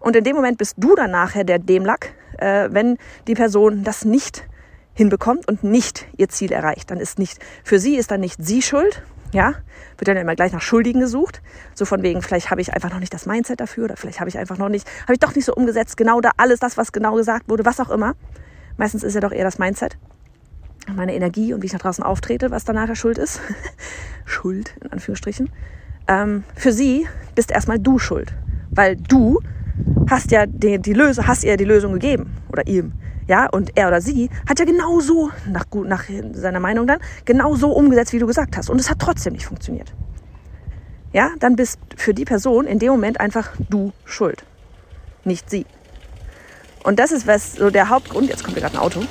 Und 0.00 0.16
in 0.16 0.24
dem 0.24 0.34
Moment 0.34 0.56
bist 0.56 0.76
du 0.78 0.94
dann 0.94 1.10
nachher 1.10 1.44
der 1.44 1.58
Demlack, 1.58 2.14
äh, 2.38 2.70
wenn 2.72 2.96
die 3.26 3.34
Person 3.34 3.84
das 3.84 4.06
nicht 4.06 4.48
hinbekommt 4.94 5.46
und 5.48 5.62
nicht 5.62 6.06
ihr 6.16 6.30
Ziel 6.30 6.50
erreicht. 6.50 6.90
Dann 6.90 6.98
ist 6.98 7.18
nicht, 7.18 7.44
für 7.62 7.78
sie 7.78 7.96
ist 7.96 8.10
dann 8.10 8.20
nicht 8.20 8.42
sie 8.42 8.62
schuld, 8.62 9.02
ja, 9.34 9.52
wird 9.98 10.08
dann 10.08 10.16
immer 10.16 10.34
gleich 10.34 10.54
nach 10.54 10.62
Schuldigen 10.62 11.00
gesucht. 11.00 11.42
So 11.74 11.84
von 11.84 12.02
wegen, 12.02 12.22
vielleicht 12.22 12.50
habe 12.50 12.62
ich 12.62 12.72
einfach 12.72 12.90
noch 12.90 13.00
nicht 13.00 13.12
das 13.12 13.26
Mindset 13.26 13.60
dafür 13.60 13.84
oder 13.84 13.98
vielleicht 13.98 14.20
habe 14.20 14.30
ich 14.30 14.38
einfach 14.38 14.56
noch 14.56 14.70
nicht, 14.70 14.88
habe 15.02 15.12
ich 15.12 15.20
doch 15.20 15.34
nicht 15.34 15.44
so 15.44 15.52
umgesetzt, 15.52 15.98
genau 15.98 16.22
da 16.22 16.30
alles 16.38 16.58
das, 16.58 16.78
was 16.78 16.90
genau 16.92 17.16
gesagt 17.16 17.50
wurde, 17.50 17.66
was 17.66 17.80
auch 17.80 17.90
immer. 17.90 18.14
Meistens 18.78 19.02
ist 19.02 19.12
ja 19.12 19.20
doch 19.20 19.32
eher 19.32 19.44
das 19.44 19.58
Mindset 19.58 19.98
meine 20.94 21.14
Energie 21.14 21.52
und 21.52 21.62
wie 21.62 21.66
ich 21.66 21.72
nach 21.72 21.80
draußen 21.80 22.04
auftrete, 22.04 22.50
was 22.50 22.64
danach 22.64 22.94
schuld 22.94 23.18
ist. 23.18 23.40
schuld, 24.24 24.74
in 24.82 24.92
Anführungsstrichen. 24.92 25.50
Ähm, 26.08 26.44
für 26.54 26.72
sie 26.72 27.06
bist 27.34 27.50
erstmal 27.50 27.78
du 27.78 27.98
schuld. 27.98 28.32
Weil 28.70 28.96
du 28.96 29.40
hast 30.08 30.30
ja 30.30 30.46
die, 30.46 30.78
die 30.78 30.92
Lösung, 30.92 31.26
hast 31.26 31.44
ihr 31.44 31.56
die 31.56 31.64
Lösung 31.64 31.92
gegeben. 31.92 32.36
Oder 32.50 32.66
ihm. 32.66 32.92
Ja, 33.28 33.48
und 33.50 33.76
er 33.76 33.88
oder 33.88 34.00
sie 34.00 34.30
hat 34.48 34.58
ja 34.60 34.64
genau 34.64 35.00
so, 35.00 35.30
nach, 35.48 35.64
nach 35.72 36.04
seiner 36.32 36.60
Meinung 36.60 36.86
dann, 36.86 37.00
genau 37.24 37.56
so 37.56 37.72
umgesetzt, 37.72 38.12
wie 38.12 38.20
du 38.20 38.26
gesagt 38.26 38.56
hast. 38.56 38.70
Und 38.70 38.80
es 38.80 38.88
hat 38.88 39.00
trotzdem 39.00 39.32
nicht 39.32 39.46
funktioniert. 39.46 39.92
Ja, 41.12 41.30
dann 41.40 41.56
bist 41.56 41.78
für 41.96 42.14
die 42.14 42.24
Person 42.24 42.66
in 42.66 42.78
dem 42.78 42.90
Moment 42.90 43.20
einfach 43.20 43.50
du 43.70 43.92
schuld. 44.04 44.44
Nicht 45.24 45.50
sie. 45.50 45.66
Und 46.84 47.00
das 47.00 47.10
ist 47.10 47.26
was 47.26 47.54
so 47.54 47.70
der 47.70 47.88
Hauptgrund. 47.88 48.28
Jetzt 48.28 48.44
kommt 48.44 48.54
hier 48.56 48.62
gerade 48.62 48.76
ein 48.76 48.80
Auto. 48.80 49.02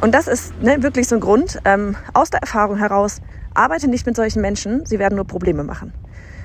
Und 0.00 0.14
das 0.14 0.28
ist 0.28 0.60
ne, 0.62 0.82
wirklich 0.82 1.08
so 1.08 1.16
ein 1.16 1.20
Grund 1.20 1.58
ähm, 1.64 1.96
aus 2.14 2.30
der 2.30 2.40
Erfahrung 2.40 2.76
heraus. 2.76 3.20
Arbeite 3.54 3.88
nicht 3.88 4.06
mit 4.06 4.14
solchen 4.14 4.40
Menschen, 4.40 4.86
sie 4.86 4.98
werden 4.98 5.16
nur 5.16 5.26
Probleme 5.26 5.64
machen. 5.64 5.92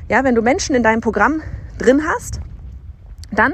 Ja, 0.10 0.24
wenn 0.24 0.34
du 0.34 0.42
Menschen 0.42 0.76
in 0.76 0.82
deinem 0.82 1.02
Programm 1.02 1.42
drin 1.78 2.02
hast, 2.08 2.40
dann 3.32 3.54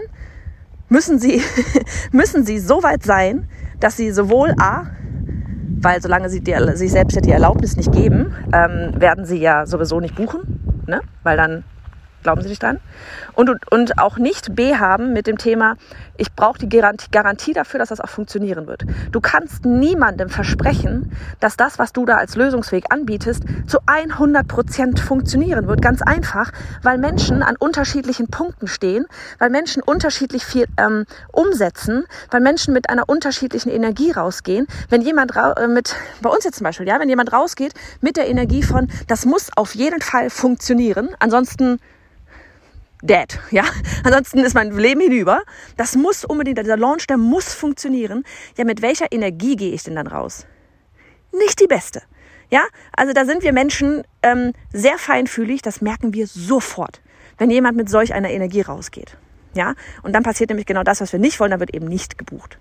müssen 0.87 1.19
sie, 1.19 1.41
müssen 2.11 2.45
sie 2.45 2.59
so 2.59 2.81
weit 2.81 3.03
sein, 3.03 3.47
dass 3.79 3.97
sie 3.97 4.11
sowohl 4.11 4.53
A, 4.59 4.87
weil 5.81 6.01
solange 6.01 6.29
sie 6.29 6.41
dir, 6.41 6.75
sich 6.77 6.91
selbst 6.91 7.15
ja 7.15 7.21
die 7.21 7.31
Erlaubnis 7.31 7.75
nicht 7.75 7.91
geben, 7.91 8.33
ähm, 8.53 8.99
werden 8.99 9.25
sie 9.25 9.37
ja 9.37 9.65
sowieso 9.65 9.99
nicht 9.99 10.15
buchen, 10.15 10.83
ne? 10.87 11.01
weil 11.23 11.37
dann 11.37 11.63
Glauben 12.23 12.41
Sie 12.41 12.49
nicht 12.49 12.61
dran? 12.61 12.79
Und, 13.33 13.49
und 13.71 13.97
auch 13.97 14.17
nicht 14.17 14.55
B 14.55 14.75
haben 14.75 15.13
mit 15.13 15.27
dem 15.27 15.37
Thema, 15.37 15.75
ich 16.17 16.33
brauche 16.33 16.59
die 16.59 16.67
Garantie, 16.67 17.07
Garantie 17.11 17.53
dafür, 17.53 17.79
dass 17.79 17.89
das 17.89 18.01
auch 18.01 18.09
funktionieren 18.09 18.67
wird. 18.67 18.83
Du 19.11 19.21
kannst 19.21 19.65
niemandem 19.65 20.29
versprechen, 20.29 21.11
dass 21.39 21.55
das, 21.55 21.79
was 21.79 21.93
du 21.93 22.05
da 22.05 22.17
als 22.17 22.35
Lösungsweg 22.35 22.85
anbietest, 22.89 23.43
zu 23.67 23.79
100 23.85 24.47
Prozent 24.47 24.99
funktionieren 24.99 25.67
wird. 25.67 25.81
Ganz 25.81 26.01
einfach, 26.01 26.51
weil 26.83 26.97
Menschen 26.97 27.41
an 27.41 27.55
unterschiedlichen 27.57 28.27
Punkten 28.27 28.67
stehen, 28.67 29.05
weil 29.37 29.49
Menschen 29.49 29.81
unterschiedlich 29.81 30.43
viel 30.43 30.65
ähm, 30.77 31.05
umsetzen, 31.31 32.03
weil 32.31 32.41
Menschen 32.41 32.73
mit 32.73 32.89
einer 32.89 33.07
unterschiedlichen 33.07 33.69
Energie 33.69 34.11
rausgehen. 34.11 34.67
Wenn 34.89 35.01
jemand 35.01 35.31
äh, 35.35 35.67
mit, 35.67 35.95
bei 36.21 36.29
uns 36.29 36.43
jetzt 36.43 36.57
zum 36.57 36.65
Beispiel, 36.65 36.87
ja, 36.87 36.99
wenn 36.99 37.09
jemand 37.09 37.31
rausgeht 37.31 37.73
mit 38.01 38.17
der 38.17 38.27
Energie 38.27 38.63
von, 38.63 38.89
das 39.07 39.25
muss 39.25 39.49
auf 39.55 39.73
jeden 39.73 40.01
Fall 40.01 40.29
funktionieren, 40.29 41.09
ansonsten 41.19 41.79
dead, 43.01 43.39
ja. 43.51 43.63
Ansonsten 44.03 44.39
ist 44.39 44.53
mein 44.53 44.71
Leben 44.71 45.01
hinüber. 45.01 45.41
Das 45.77 45.95
muss 45.95 46.25
unbedingt, 46.25 46.57
dieser 46.57 46.77
Launch, 46.77 47.07
der 47.07 47.17
muss 47.17 47.53
funktionieren. 47.53 48.23
Ja, 48.57 48.65
mit 48.65 48.81
welcher 48.81 49.11
Energie 49.11 49.55
gehe 49.55 49.73
ich 49.73 49.83
denn 49.83 49.95
dann 49.95 50.07
raus? 50.07 50.45
Nicht 51.31 51.59
die 51.59 51.67
beste. 51.67 52.01
Ja, 52.51 52.63
also 52.95 53.13
da 53.13 53.25
sind 53.25 53.43
wir 53.43 53.53
Menschen 53.53 54.03
ähm, 54.23 54.53
sehr 54.73 54.97
feinfühlig, 54.97 55.61
das 55.61 55.81
merken 55.81 56.13
wir 56.13 56.25
sofort, 56.25 56.99
wenn 57.37 57.51
jemand 57.51 57.77
mit 57.77 57.89
solch 57.89 58.13
einer 58.13 58.31
Energie 58.31 58.61
rausgeht. 58.61 59.17
Ja, 59.53 59.75
und 60.01 60.13
dann 60.13 60.23
passiert 60.23 60.49
nämlich 60.49 60.65
genau 60.65 60.83
das, 60.83 61.01
was 61.01 61.11
wir 61.11 61.19
nicht 61.19 61.39
wollen, 61.39 61.51
dann 61.51 61.59
wird 61.59 61.73
eben 61.73 61.87
nicht 61.87 62.17
gebucht. 62.17 62.57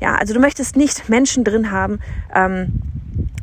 Ja, 0.00 0.14
also 0.14 0.34
du 0.34 0.40
möchtest 0.40 0.76
nicht 0.76 1.08
Menschen 1.08 1.42
drin 1.42 1.72
haben, 1.72 1.98
ähm, 2.32 2.80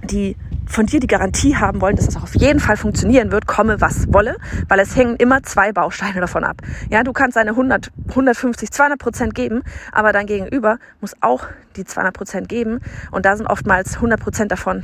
die 0.04 0.38
von 0.68 0.86
dir 0.86 1.00
die 1.00 1.08
Garantie 1.08 1.56
haben 1.56 1.82
wollen, 1.82 1.96
dass 1.96 2.08
es 2.08 2.18
auch 2.18 2.24
auf 2.24 2.36
jeden 2.36 2.60
Fall 2.60 2.78
funktionieren 2.78 3.32
wird, 3.32 3.48
komme 3.48 3.82
was 3.82 4.12
wolle, 4.12 4.38
weil 4.68 4.80
es 4.80 4.96
hängen 4.96 5.16
immer 5.16 5.44
zwei 5.44 5.72
Bausteine 5.72 6.20
davon 6.20 6.44
ab. 6.44 6.58
Ja, 6.90 7.04
du 7.04 7.14
kannst 7.14 7.38
deine 7.38 7.52
100, 7.52 7.92
150, 8.10 8.72
200 8.72 9.00
Prozent 9.00 9.36
geben, 9.36 9.64
aber 9.92 10.12
dein 10.12 10.26
Gegenüber 10.26 10.78
muss 11.02 11.16
auch 11.22 11.46
die 11.76 11.86
200 11.86 12.14
Prozent 12.14 12.50
geben 12.50 12.80
und 13.12 13.26
da 13.26 13.36
sind 13.36 13.48
oftmals 13.48 13.96
100 13.96 14.20
Prozent 14.20 14.52
davon, 14.52 14.84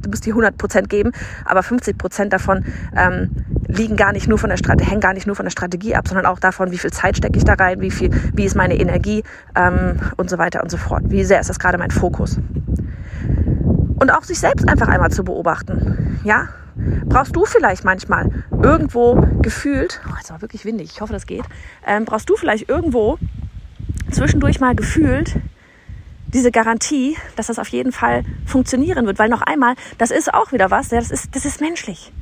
du 0.00 0.10
musst 0.10 0.24
die 0.24 0.30
100 0.30 0.56
Prozent 0.56 0.88
geben, 0.88 1.12
aber 1.44 1.62
50 1.62 1.98
Prozent 1.98 2.32
davon 2.32 2.64
ähm, 2.96 3.30
liegen 3.68 3.96
gar 3.96 4.12
nicht 4.12 4.28
nur 4.28 4.38
von 4.38 4.50
der 4.50 4.56
Strategie, 4.56 4.90
hängen 4.90 5.00
gar 5.00 5.12
nicht 5.12 5.26
nur 5.26 5.36
von 5.36 5.44
der 5.44 5.50
Strategie 5.50 5.94
ab, 5.94 6.08
sondern 6.08 6.26
auch 6.26 6.38
davon, 6.38 6.70
wie 6.70 6.78
viel 6.78 6.92
Zeit 6.92 7.16
stecke 7.16 7.36
ich 7.36 7.44
da 7.44 7.54
rein, 7.54 7.80
wie 7.80 7.90
viel, 7.90 8.10
wie 8.34 8.44
ist 8.44 8.56
meine 8.56 8.76
Energie 8.76 9.24
ähm, 9.54 10.00
und 10.16 10.30
so 10.30 10.38
weiter 10.38 10.62
und 10.62 10.70
so 10.70 10.76
fort. 10.76 11.02
Wie 11.06 11.24
sehr 11.24 11.40
ist 11.40 11.50
das 11.50 11.58
gerade 11.58 11.78
mein 11.78 11.90
Fokus? 11.90 12.38
Und 13.98 14.10
auch 14.10 14.22
sich 14.22 14.38
selbst 14.38 14.68
einfach 14.68 14.88
einmal 14.88 15.10
zu 15.10 15.24
beobachten. 15.24 16.20
Ja, 16.24 16.48
brauchst 17.06 17.34
du 17.34 17.44
vielleicht 17.44 17.84
manchmal 17.84 18.44
irgendwo 18.62 19.14
gefühlt, 19.40 20.00
oh, 20.08 20.14
jetzt 20.18 20.30
war 20.30 20.42
wirklich 20.42 20.64
windig, 20.64 20.90
ich 20.92 21.00
hoffe, 21.00 21.12
das 21.12 21.26
geht, 21.26 21.44
ähm, 21.86 22.04
brauchst 22.04 22.28
du 22.28 22.36
vielleicht 22.36 22.68
irgendwo 22.68 23.18
zwischendurch 24.10 24.60
mal 24.60 24.74
gefühlt 24.74 25.36
diese 26.28 26.50
Garantie, 26.50 27.16
dass 27.36 27.46
das 27.46 27.58
auf 27.58 27.68
jeden 27.68 27.92
Fall 27.92 28.24
funktionieren 28.44 29.06
wird, 29.06 29.18
weil 29.18 29.28
noch 29.28 29.42
einmal, 29.42 29.74
das 29.98 30.10
ist 30.10 30.32
auch 30.34 30.52
wieder 30.52 30.70
was, 30.70 30.88
das 30.88 31.10
ist, 31.10 31.34
das 31.34 31.44
ist 31.44 31.60
menschlich. 31.60 32.12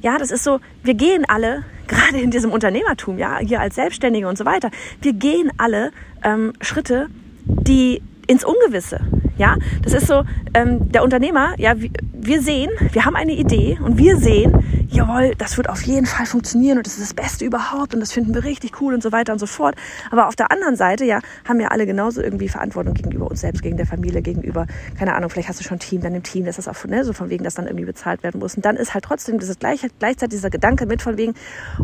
Ja, 0.00 0.18
das 0.18 0.30
ist 0.30 0.44
so, 0.44 0.60
wir 0.82 0.94
gehen 0.94 1.24
alle, 1.26 1.64
gerade 1.88 2.18
in 2.18 2.30
diesem 2.30 2.52
Unternehmertum, 2.52 3.18
ja, 3.18 3.38
hier 3.38 3.60
als 3.60 3.74
Selbstständige 3.74 4.28
und 4.28 4.38
so 4.38 4.44
weiter, 4.44 4.70
wir 5.00 5.12
gehen 5.12 5.50
alle 5.56 5.92
ähm, 6.22 6.52
Schritte, 6.60 7.08
die 7.44 8.02
ins 8.26 8.44
Ungewisse. 8.44 9.00
Ja, 9.36 9.56
das 9.82 9.94
ist 9.94 10.06
so, 10.06 10.22
ähm, 10.54 10.92
der 10.92 11.02
Unternehmer, 11.02 11.54
ja, 11.58 11.74
wir 11.76 12.40
sehen, 12.40 12.70
wir 12.92 13.04
haben 13.04 13.16
eine 13.16 13.32
Idee 13.32 13.78
und 13.82 13.98
wir 13.98 14.16
sehen, 14.16 14.64
jawohl, 14.88 15.34
das 15.36 15.56
wird 15.56 15.68
auf 15.68 15.82
jeden 15.82 16.06
Fall 16.06 16.24
funktionieren 16.26 16.78
und 16.78 16.86
das 16.86 16.94
ist 16.94 17.02
das 17.02 17.14
Beste 17.14 17.44
überhaupt 17.44 17.94
und 17.94 18.00
das 18.00 18.12
finden 18.12 18.32
wir 18.32 18.44
richtig 18.44 18.80
cool 18.80 18.94
und 18.94 19.02
so 19.02 19.10
weiter 19.10 19.32
und 19.32 19.40
so 19.40 19.46
fort. 19.46 19.74
Aber 20.12 20.28
auf 20.28 20.36
der 20.36 20.52
anderen 20.52 20.76
Seite, 20.76 21.04
ja, 21.04 21.18
haben 21.48 21.58
wir 21.58 21.72
alle 21.72 21.84
genauso 21.84 22.22
irgendwie 22.22 22.48
Verantwortung 22.48 22.94
gegenüber 22.94 23.28
uns 23.28 23.40
selbst, 23.40 23.62
gegen 23.62 23.76
der 23.76 23.86
Familie, 23.86 24.22
gegenüber, 24.22 24.66
keine 24.96 25.14
Ahnung, 25.14 25.30
vielleicht 25.30 25.48
hast 25.48 25.58
du 25.58 25.64
schon 25.64 25.78
ein 25.78 25.80
Team, 25.80 26.00
dann 26.00 26.14
im 26.14 26.22
Team, 26.22 26.44
das 26.44 26.58
ist 26.58 26.68
auch 26.68 26.84
ne, 26.84 27.04
so 27.04 27.12
von 27.12 27.28
wegen, 27.28 27.42
dass 27.42 27.54
dann 27.54 27.66
irgendwie 27.66 27.86
bezahlt 27.86 28.22
werden 28.22 28.38
muss. 28.38 28.54
Und 28.54 28.64
dann 28.64 28.76
ist 28.76 28.94
halt 28.94 29.04
trotzdem 29.04 29.38
dieses 29.40 29.58
gleich, 29.58 29.84
gleichzeitig 29.98 30.36
dieser 30.36 30.50
Gedanke 30.50 30.86
mit 30.86 31.02
von 31.02 31.16
wegen, 31.16 31.34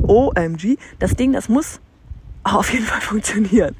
OMG, 0.06 0.76
das 1.00 1.16
Ding, 1.16 1.32
das 1.32 1.48
muss 1.48 1.80
auf 2.44 2.72
jeden 2.72 2.84
Fall 2.84 3.00
funktionieren. 3.00 3.74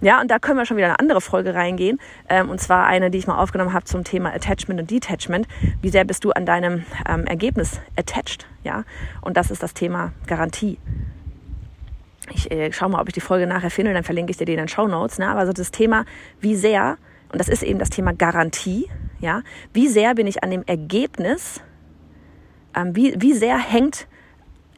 Ja, 0.00 0.20
und 0.20 0.30
da 0.30 0.38
können 0.38 0.58
wir 0.58 0.64
schon 0.64 0.76
wieder 0.76 0.86
eine 0.86 1.00
andere 1.00 1.20
Folge 1.20 1.54
reingehen. 1.54 1.98
Ähm, 2.28 2.50
und 2.50 2.60
zwar 2.60 2.86
eine, 2.86 3.10
die 3.10 3.18
ich 3.18 3.26
mal 3.26 3.38
aufgenommen 3.38 3.72
habe 3.72 3.84
zum 3.84 4.04
Thema 4.04 4.32
Attachment 4.32 4.80
und 4.80 4.90
Detachment. 4.90 5.48
Wie 5.82 5.88
sehr 5.88 6.04
bist 6.04 6.24
du 6.24 6.30
an 6.30 6.46
deinem 6.46 6.84
ähm, 7.08 7.26
Ergebnis 7.26 7.80
attached? 7.96 8.46
Ja, 8.62 8.84
und 9.22 9.36
das 9.36 9.50
ist 9.50 9.62
das 9.62 9.74
Thema 9.74 10.12
Garantie. 10.26 10.78
Ich 12.32 12.50
äh, 12.50 12.72
schaue 12.72 12.90
mal, 12.90 13.00
ob 13.00 13.08
ich 13.08 13.14
die 13.14 13.20
Folge 13.20 13.46
nachher 13.46 13.70
finde, 13.70 13.92
dann 13.92 14.04
verlinke 14.04 14.30
ich 14.30 14.36
dir 14.36 14.44
die 14.44 14.52
in 14.52 14.58
den 14.58 14.68
Show 14.68 14.86
Notes. 14.86 15.18
Ne? 15.18 15.28
Aber 15.28 15.46
so 15.46 15.52
das 15.52 15.72
Thema, 15.72 16.04
wie 16.40 16.54
sehr, 16.54 16.96
und 17.32 17.40
das 17.40 17.48
ist 17.48 17.62
eben 17.62 17.78
das 17.78 17.90
Thema 17.90 18.12
Garantie, 18.12 18.88
ja, 19.20 19.42
wie 19.72 19.88
sehr 19.88 20.14
bin 20.14 20.28
ich 20.28 20.44
an 20.44 20.50
dem 20.50 20.62
Ergebnis, 20.64 21.60
ähm, 22.76 22.94
wie, 22.94 23.14
wie 23.18 23.32
sehr 23.32 23.58
hängt 23.58 24.06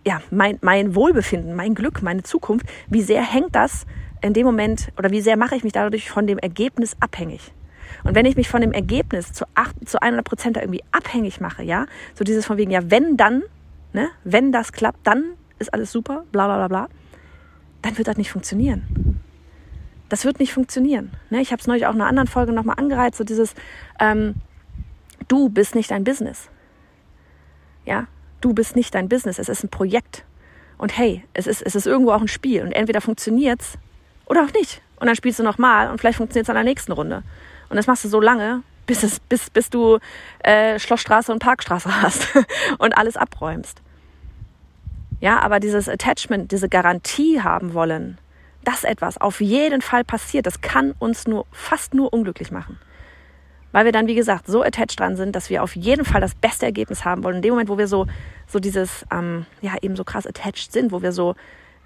ja, 0.06 0.22
mein, 0.30 0.58
mein 0.62 0.94
Wohlbefinden, 0.94 1.54
mein 1.54 1.74
Glück, 1.74 2.00
meine 2.00 2.22
Zukunft, 2.22 2.64
wie 2.88 3.02
sehr 3.02 3.22
hängt 3.22 3.54
das 3.54 3.84
in 4.20 4.32
dem 4.32 4.46
Moment 4.46 4.92
oder 4.98 5.10
wie 5.10 5.20
sehr 5.20 5.36
mache 5.36 5.56
ich 5.56 5.64
mich 5.64 5.72
dadurch 5.72 6.10
von 6.10 6.26
dem 6.26 6.38
Ergebnis 6.38 6.96
abhängig? 7.00 7.52
Und 8.04 8.14
wenn 8.14 8.26
ich 8.26 8.36
mich 8.36 8.48
von 8.48 8.60
dem 8.60 8.72
Ergebnis 8.72 9.32
zu, 9.32 9.44
8, 9.54 9.88
zu 9.88 10.00
100 10.00 10.24
Prozent 10.24 10.56
irgendwie 10.56 10.82
abhängig 10.92 11.40
mache, 11.40 11.62
ja, 11.62 11.86
so 12.14 12.24
dieses 12.24 12.46
von 12.46 12.56
wegen, 12.56 12.70
ja, 12.70 12.90
wenn 12.90 13.16
dann, 13.16 13.42
ne, 13.92 14.08
wenn 14.24 14.52
das 14.52 14.72
klappt, 14.72 15.06
dann 15.06 15.32
ist 15.58 15.72
alles 15.74 15.92
super, 15.92 16.24
bla 16.32 16.46
bla 16.46 16.56
bla 16.56 16.68
bla, 16.68 16.88
dann 17.82 17.98
wird 17.98 18.08
das 18.08 18.16
nicht 18.16 18.30
funktionieren. 18.30 19.20
Das 20.08 20.24
wird 20.24 20.40
nicht 20.40 20.52
funktionieren. 20.52 21.12
Ne? 21.30 21.40
Ich 21.40 21.52
habe 21.52 21.60
es 21.60 21.66
neulich 21.66 21.86
auch 21.86 21.94
in 21.94 22.00
einer 22.00 22.08
anderen 22.08 22.28
Folge 22.28 22.52
nochmal 22.52 22.76
angereizt, 22.78 23.18
so 23.18 23.24
dieses, 23.24 23.54
ähm, 24.00 24.34
du 25.28 25.48
bist 25.48 25.74
nicht 25.74 25.90
dein 25.90 26.04
Business. 26.04 26.48
Ja, 27.84 28.06
du 28.40 28.52
bist 28.52 28.76
nicht 28.76 28.94
dein 28.94 29.08
Business, 29.08 29.38
es 29.38 29.48
ist 29.48 29.62
ein 29.62 29.68
Projekt. 29.68 30.24
Und 30.78 30.96
hey, 30.96 31.24
es 31.34 31.46
ist, 31.46 31.62
es 31.62 31.74
ist 31.74 31.86
irgendwo 31.86 32.12
auch 32.12 32.20
ein 32.20 32.28
Spiel. 32.28 32.62
Und 32.62 32.72
entweder 32.72 33.00
funktioniert's 33.00 33.78
oder 34.30 34.44
auch 34.44 34.52
nicht. 34.52 34.80
Und 35.00 35.08
dann 35.08 35.16
spielst 35.16 35.40
du 35.40 35.42
nochmal 35.42 35.90
und 35.90 35.98
vielleicht 35.98 36.18
funktioniert 36.18 36.46
es 36.46 36.50
an 36.50 36.54
der 36.54 36.64
nächsten 36.64 36.92
Runde. 36.92 37.24
Und 37.68 37.76
das 37.76 37.86
machst 37.86 38.04
du 38.04 38.08
so 38.08 38.20
lange, 38.20 38.62
bis, 38.86 39.02
es, 39.02 39.18
bis, 39.18 39.50
bis 39.50 39.70
du 39.70 39.98
äh, 40.44 40.78
Schlossstraße 40.78 41.32
und 41.32 41.40
Parkstraße 41.40 42.02
hast 42.02 42.28
und 42.78 42.96
alles 42.96 43.16
abräumst. 43.16 43.82
Ja, 45.20 45.40
aber 45.40 45.58
dieses 45.58 45.88
Attachment, 45.88 46.52
diese 46.52 46.68
Garantie 46.68 47.42
haben 47.42 47.74
wollen, 47.74 48.18
dass 48.64 48.84
etwas 48.84 49.18
auf 49.18 49.40
jeden 49.40 49.82
Fall 49.82 50.04
passiert, 50.04 50.46
das 50.46 50.60
kann 50.60 50.94
uns 50.98 51.26
nur 51.26 51.46
fast 51.50 51.92
nur 51.92 52.12
unglücklich 52.12 52.52
machen. 52.52 52.78
Weil 53.72 53.84
wir 53.84 53.92
dann, 53.92 54.06
wie 54.06 54.14
gesagt, 54.14 54.46
so 54.46 54.62
attached 54.62 54.98
dran 54.98 55.16
sind, 55.16 55.34
dass 55.34 55.50
wir 55.50 55.62
auf 55.62 55.74
jeden 55.76 56.04
Fall 56.04 56.20
das 56.20 56.34
beste 56.34 56.66
Ergebnis 56.66 57.04
haben 57.04 57.24
wollen. 57.24 57.36
In 57.36 57.42
dem 57.42 57.50
Moment, 57.50 57.68
wo 57.68 57.78
wir 57.78 57.86
so, 57.86 58.06
so 58.46 58.58
dieses, 58.60 59.04
ähm, 59.12 59.46
ja, 59.60 59.74
eben 59.80 59.96
so 59.96 60.04
krass 60.04 60.26
attached 60.26 60.72
sind, 60.72 60.92
wo 60.92 61.02
wir 61.02 61.12
so, 61.12 61.34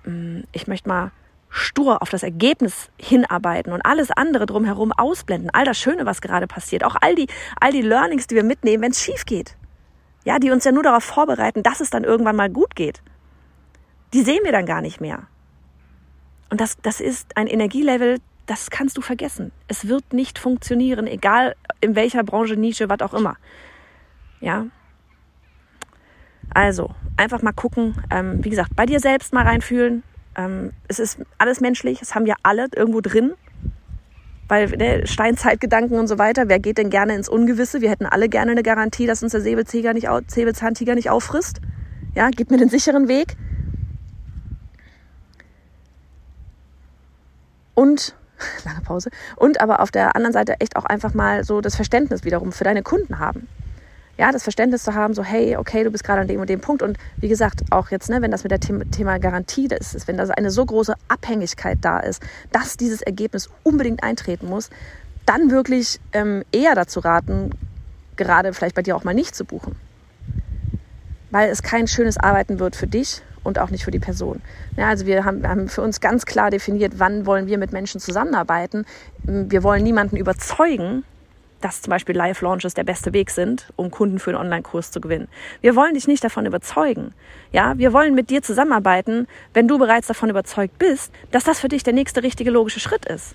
ähm, 0.06 0.44
ich 0.52 0.66
möchte 0.66 0.88
mal 0.88 1.10
stur 1.54 2.02
auf 2.02 2.10
das 2.10 2.24
Ergebnis 2.24 2.90
hinarbeiten 2.98 3.72
und 3.72 3.86
alles 3.86 4.10
andere 4.10 4.44
drumherum 4.44 4.90
ausblenden, 4.90 5.50
all 5.52 5.64
das 5.64 5.78
Schöne, 5.78 6.04
was 6.04 6.20
gerade 6.20 6.48
passiert, 6.48 6.82
auch 6.82 6.96
all 7.00 7.14
die, 7.14 7.28
all 7.60 7.70
die 7.70 7.80
Learnings, 7.80 8.26
die 8.26 8.34
wir 8.34 8.42
mitnehmen, 8.42 8.82
wenn 8.82 8.90
es 8.90 9.00
schief 9.00 9.24
geht. 9.24 9.56
Ja, 10.24 10.40
die 10.40 10.50
uns 10.50 10.64
ja 10.64 10.72
nur 10.72 10.82
darauf 10.82 11.04
vorbereiten, 11.04 11.62
dass 11.62 11.80
es 11.80 11.90
dann 11.90 12.02
irgendwann 12.02 12.34
mal 12.34 12.50
gut 12.50 12.74
geht. 12.74 13.02
Die 14.14 14.22
sehen 14.22 14.40
wir 14.42 14.50
dann 14.50 14.66
gar 14.66 14.80
nicht 14.80 15.00
mehr. 15.00 15.28
Und 16.50 16.60
das, 16.60 16.76
das 16.82 17.00
ist 17.00 17.36
ein 17.36 17.46
Energielevel, 17.46 18.18
das 18.46 18.70
kannst 18.70 18.96
du 18.96 19.00
vergessen. 19.00 19.52
Es 19.68 19.86
wird 19.86 20.12
nicht 20.12 20.40
funktionieren, 20.40 21.06
egal 21.06 21.54
in 21.80 21.94
welcher 21.94 22.24
Branche, 22.24 22.56
Nische, 22.56 22.88
was 22.88 23.00
auch 23.00 23.14
immer. 23.14 23.36
Ja. 24.40 24.66
Also, 26.52 26.90
einfach 27.16 27.42
mal 27.42 27.52
gucken, 27.52 28.02
ähm, 28.10 28.44
wie 28.44 28.50
gesagt, 28.50 28.74
bei 28.74 28.86
dir 28.86 28.98
selbst 28.98 29.32
mal 29.32 29.44
reinfühlen, 29.44 30.02
ähm, 30.36 30.72
es 30.88 30.98
ist 30.98 31.18
alles 31.38 31.60
menschlich, 31.60 32.02
es 32.02 32.14
haben 32.14 32.26
wir 32.26 32.34
alle 32.42 32.66
irgendwo 32.74 33.00
drin. 33.00 33.34
Weil 34.46 34.68
ne, 34.70 35.06
Steinzeitgedanken 35.06 35.98
und 35.98 36.06
so 36.06 36.18
weiter, 36.18 36.48
wer 36.48 36.58
geht 36.58 36.76
denn 36.76 36.90
gerne 36.90 37.14
ins 37.14 37.30
Ungewisse? 37.30 37.80
Wir 37.80 37.90
hätten 37.90 38.04
alle 38.04 38.28
gerne 38.28 38.52
eine 38.52 38.62
Garantie, 38.62 39.06
dass 39.06 39.22
uns 39.22 39.32
der 39.32 39.40
Säbelzahntiger 39.40 39.94
nicht, 39.94 40.08
Säbelzahntiger 40.30 40.94
nicht 40.94 41.08
auffrisst. 41.08 41.60
Ja, 42.14 42.28
gib 42.28 42.50
mir 42.50 42.58
den 42.58 42.68
sicheren 42.68 43.08
Weg. 43.08 43.36
Und, 47.72 48.14
lange 48.64 48.82
Pause, 48.82 49.10
und 49.36 49.60
aber 49.60 49.80
auf 49.80 49.90
der 49.90 50.14
anderen 50.14 50.34
Seite 50.34 50.60
echt 50.60 50.76
auch 50.76 50.84
einfach 50.84 51.14
mal 51.14 51.42
so 51.42 51.62
das 51.62 51.74
Verständnis 51.74 52.24
wiederum 52.24 52.52
für 52.52 52.64
deine 52.64 52.82
Kunden 52.82 53.18
haben 53.18 53.48
ja, 54.16 54.30
das 54.30 54.42
Verständnis 54.42 54.84
zu 54.84 54.94
haben, 54.94 55.14
so 55.14 55.24
hey, 55.24 55.56
okay, 55.56 55.82
du 55.84 55.90
bist 55.90 56.04
gerade 56.04 56.20
an 56.20 56.28
dem 56.28 56.40
und 56.40 56.48
dem 56.48 56.60
Punkt. 56.60 56.82
Und 56.82 56.98
wie 57.16 57.28
gesagt, 57.28 57.62
auch 57.70 57.90
jetzt, 57.90 58.08
ne, 58.08 58.22
wenn 58.22 58.30
das 58.30 58.44
mit 58.44 58.52
der 58.52 58.60
Thema, 58.60 58.84
Thema 58.90 59.18
Garantie 59.18 59.68
das 59.68 59.94
ist, 59.94 60.06
wenn 60.06 60.16
da 60.16 60.24
eine 60.28 60.50
so 60.50 60.64
große 60.64 60.94
Abhängigkeit 61.08 61.78
da 61.80 61.98
ist, 62.00 62.22
dass 62.52 62.76
dieses 62.76 63.02
Ergebnis 63.02 63.50
unbedingt 63.62 64.02
eintreten 64.02 64.48
muss, 64.48 64.70
dann 65.26 65.50
wirklich 65.50 66.00
ähm, 66.12 66.44
eher 66.52 66.74
dazu 66.74 67.00
raten, 67.00 67.50
gerade 68.16 68.52
vielleicht 68.52 68.76
bei 68.76 68.82
dir 68.82 68.96
auch 68.96 69.04
mal 69.04 69.14
nicht 69.14 69.34
zu 69.34 69.44
buchen. 69.44 69.76
Weil 71.30 71.50
es 71.50 71.62
kein 71.62 71.88
schönes 71.88 72.16
Arbeiten 72.16 72.60
wird 72.60 72.76
für 72.76 72.86
dich 72.86 73.22
und 73.42 73.58
auch 73.58 73.70
nicht 73.70 73.84
für 73.84 73.90
die 73.90 73.98
Person. 73.98 74.40
Ja, 74.76 74.88
also 74.88 75.06
wir 75.06 75.24
haben, 75.24 75.46
haben 75.46 75.68
für 75.68 75.82
uns 75.82 76.00
ganz 76.00 76.24
klar 76.26 76.50
definiert, 76.50 76.94
wann 76.98 77.26
wollen 77.26 77.46
wir 77.46 77.58
mit 77.58 77.72
Menschen 77.72 78.00
zusammenarbeiten. 78.00 78.86
Wir 79.22 79.62
wollen 79.62 79.82
niemanden 79.82 80.16
überzeugen, 80.16 81.04
dass 81.64 81.80
zum 81.80 81.90
Beispiel 81.90 82.14
Live-Launches 82.14 82.74
der 82.74 82.84
beste 82.84 83.14
Weg 83.14 83.30
sind, 83.30 83.72
um 83.76 83.90
Kunden 83.90 84.18
für 84.18 84.30
einen 84.30 84.40
Online-Kurs 84.40 84.90
zu 84.90 85.00
gewinnen. 85.00 85.28
Wir 85.62 85.74
wollen 85.74 85.94
dich 85.94 86.06
nicht 86.06 86.22
davon 86.22 86.44
überzeugen. 86.44 87.14
Ja, 87.52 87.78
wir 87.78 87.94
wollen 87.94 88.14
mit 88.14 88.28
dir 88.28 88.42
zusammenarbeiten, 88.42 89.26
wenn 89.54 89.66
du 89.66 89.78
bereits 89.78 90.06
davon 90.06 90.28
überzeugt 90.28 90.78
bist, 90.78 91.10
dass 91.30 91.44
das 91.44 91.60
für 91.60 91.68
dich 91.68 91.82
der 91.82 91.94
nächste 91.94 92.22
richtige 92.22 92.50
logische 92.50 92.80
Schritt 92.80 93.06
ist. 93.06 93.34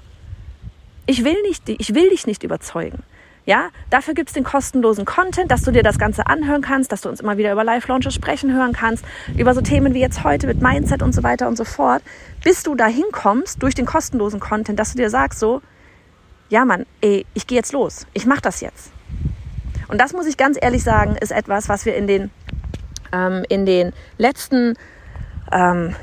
Ich 1.08 1.24
will 1.24 1.42
nicht, 1.42 1.68
ich 1.68 1.96
will 1.96 2.10
dich 2.12 2.28
nicht 2.28 2.44
überzeugen. 2.44 3.02
Ja, 3.46 3.70
dafür 3.90 4.14
gibt's 4.14 4.34
den 4.34 4.44
kostenlosen 4.44 5.06
Content, 5.06 5.50
dass 5.50 5.64
du 5.64 5.72
dir 5.72 5.82
das 5.82 5.98
Ganze 5.98 6.28
anhören 6.28 6.62
kannst, 6.62 6.92
dass 6.92 7.02
du 7.02 7.10
uns 7.10 7.22
immer 7.22 7.38
wieder 7.38 7.52
über 7.52 7.64
Live-Launches 7.64 8.14
sprechen 8.14 8.54
hören 8.54 8.74
kannst, 8.74 9.04
über 9.36 9.56
so 9.56 9.62
Themen 9.62 9.96
wie 9.96 10.02
jetzt 10.02 10.24
heute 10.24 10.46
mit 10.46 10.62
Mindset 10.62 11.02
und 11.02 11.16
so 11.16 11.24
weiter 11.24 11.48
und 11.48 11.56
so 11.58 11.64
fort, 11.64 12.04
bis 12.44 12.62
du 12.62 12.76
dahin 12.76 13.06
kommst 13.12 13.64
durch 13.64 13.74
den 13.74 13.88
kostenlosen 13.88 14.40
Content, 14.40 14.78
dass 14.78 14.92
du 14.92 15.00
dir 15.00 15.10
sagst 15.10 15.40
so, 15.40 15.64
ja 16.50 16.66
Mann, 16.66 16.86
ey, 17.02 17.26
ich 17.34 17.48
gehe 17.48 17.58
jetzt 17.58 17.74
los, 17.74 18.06
ich 18.14 18.26
mache 18.26 18.42
das 18.42 18.62
jetzt. 18.62 18.92
Und 19.88 20.00
das 20.00 20.14
muss 20.14 20.28
ich 20.28 20.38
ganz 20.38 20.58
ehrlich 20.62 20.84
sagen, 20.84 21.16
ist 21.16 21.32
etwas, 21.32 21.70
was 21.70 21.86
wir 21.86 21.96
in 21.96 22.08
den, 22.08 22.32
ähm, 23.12 23.44
in 23.50 23.66
den 23.66 23.92
letzten, 24.18 24.76
ähm, 25.52 25.96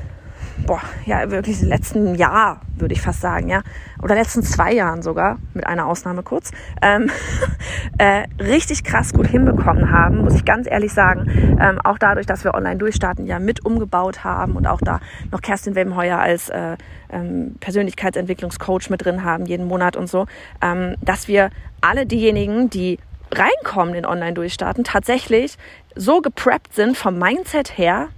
boah, 0.65 0.81
ja, 1.05 1.29
wirklich 1.31 1.61
letzten 1.61 2.15
Jahr, 2.15 2.61
würde 2.75 2.93
ich 2.93 3.01
fast 3.01 3.21
sagen, 3.21 3.47
ja, 3.49 3.61
oder 4.01 4.15
letzten 4.15 4.43
zwei 4.43 4.73
Jahren 4.73 5.01
sogar, 5.01 5.37
mit 5.53 5.67
einer 5.67 5.85
Ausnahme 5.85 6.23
kurz, 6.23 6.51
ähm, 6.81 7.09
äh, 7.97 8.23
richtig 8.41 8.83
krass 8.83 9.13
gut 9.13 9.27
hinbekommen 9.27 9.91
haben, 9.91 10.23
muss 10.23 10.35
ich 10.35 10.45
ganz 10.45 10.67
ehrlich 10.69 10.93
sagen. 10.93 11.57
Ähm, 11.59 11.79
auch 11.83 11.97
dadurch, 11.97 12.25
dass 12.25 12.43
wir 12.43 12.53
online 12.53 12.77
durchstarten, 12.77 13.25
ja 13.25 13.39
mit 13.39 13.65
umgebaut 13.65 14.23
haben 14.23 14.55
und 14.55 14.67
auch 14.67 14.81
da 14.81 14.99
noch 15.31 15.41
Kerstin 15.41 15.75
Wemheuer 15.75 16.17
als 16.17 16.49
äh, 16.49 16.77
ähm, 17.09 17.55
Persönlichkeitsentwicklungscoach 17.59 18.89
mit 18.89 19.05
drin 19.05 19.23
haben, 19.23 19.45
jeden 19.45 19.67
Monat 19.67 19.95
und 19.95 20.07
so, 20.09 20.25
ähm, 20.61 20.95
dass 21.01 21.27
wir 21.27 21.49
alle 21.81 22.05
diejenigen, 22.05 22.69
die 22.69 22.99
reinkommen 23.31 23.95
in 23.95 24.05
online 24.05 24.33
durchstarten, 24.33 24.83
tatsächlich 24.83 25.57
so 25.95 26.21
gepreppt 26.21 26.73
sind 26.73 26.97
vom 26.97 27.17
Mindset 27.17 27.77
her, 27.77 28.09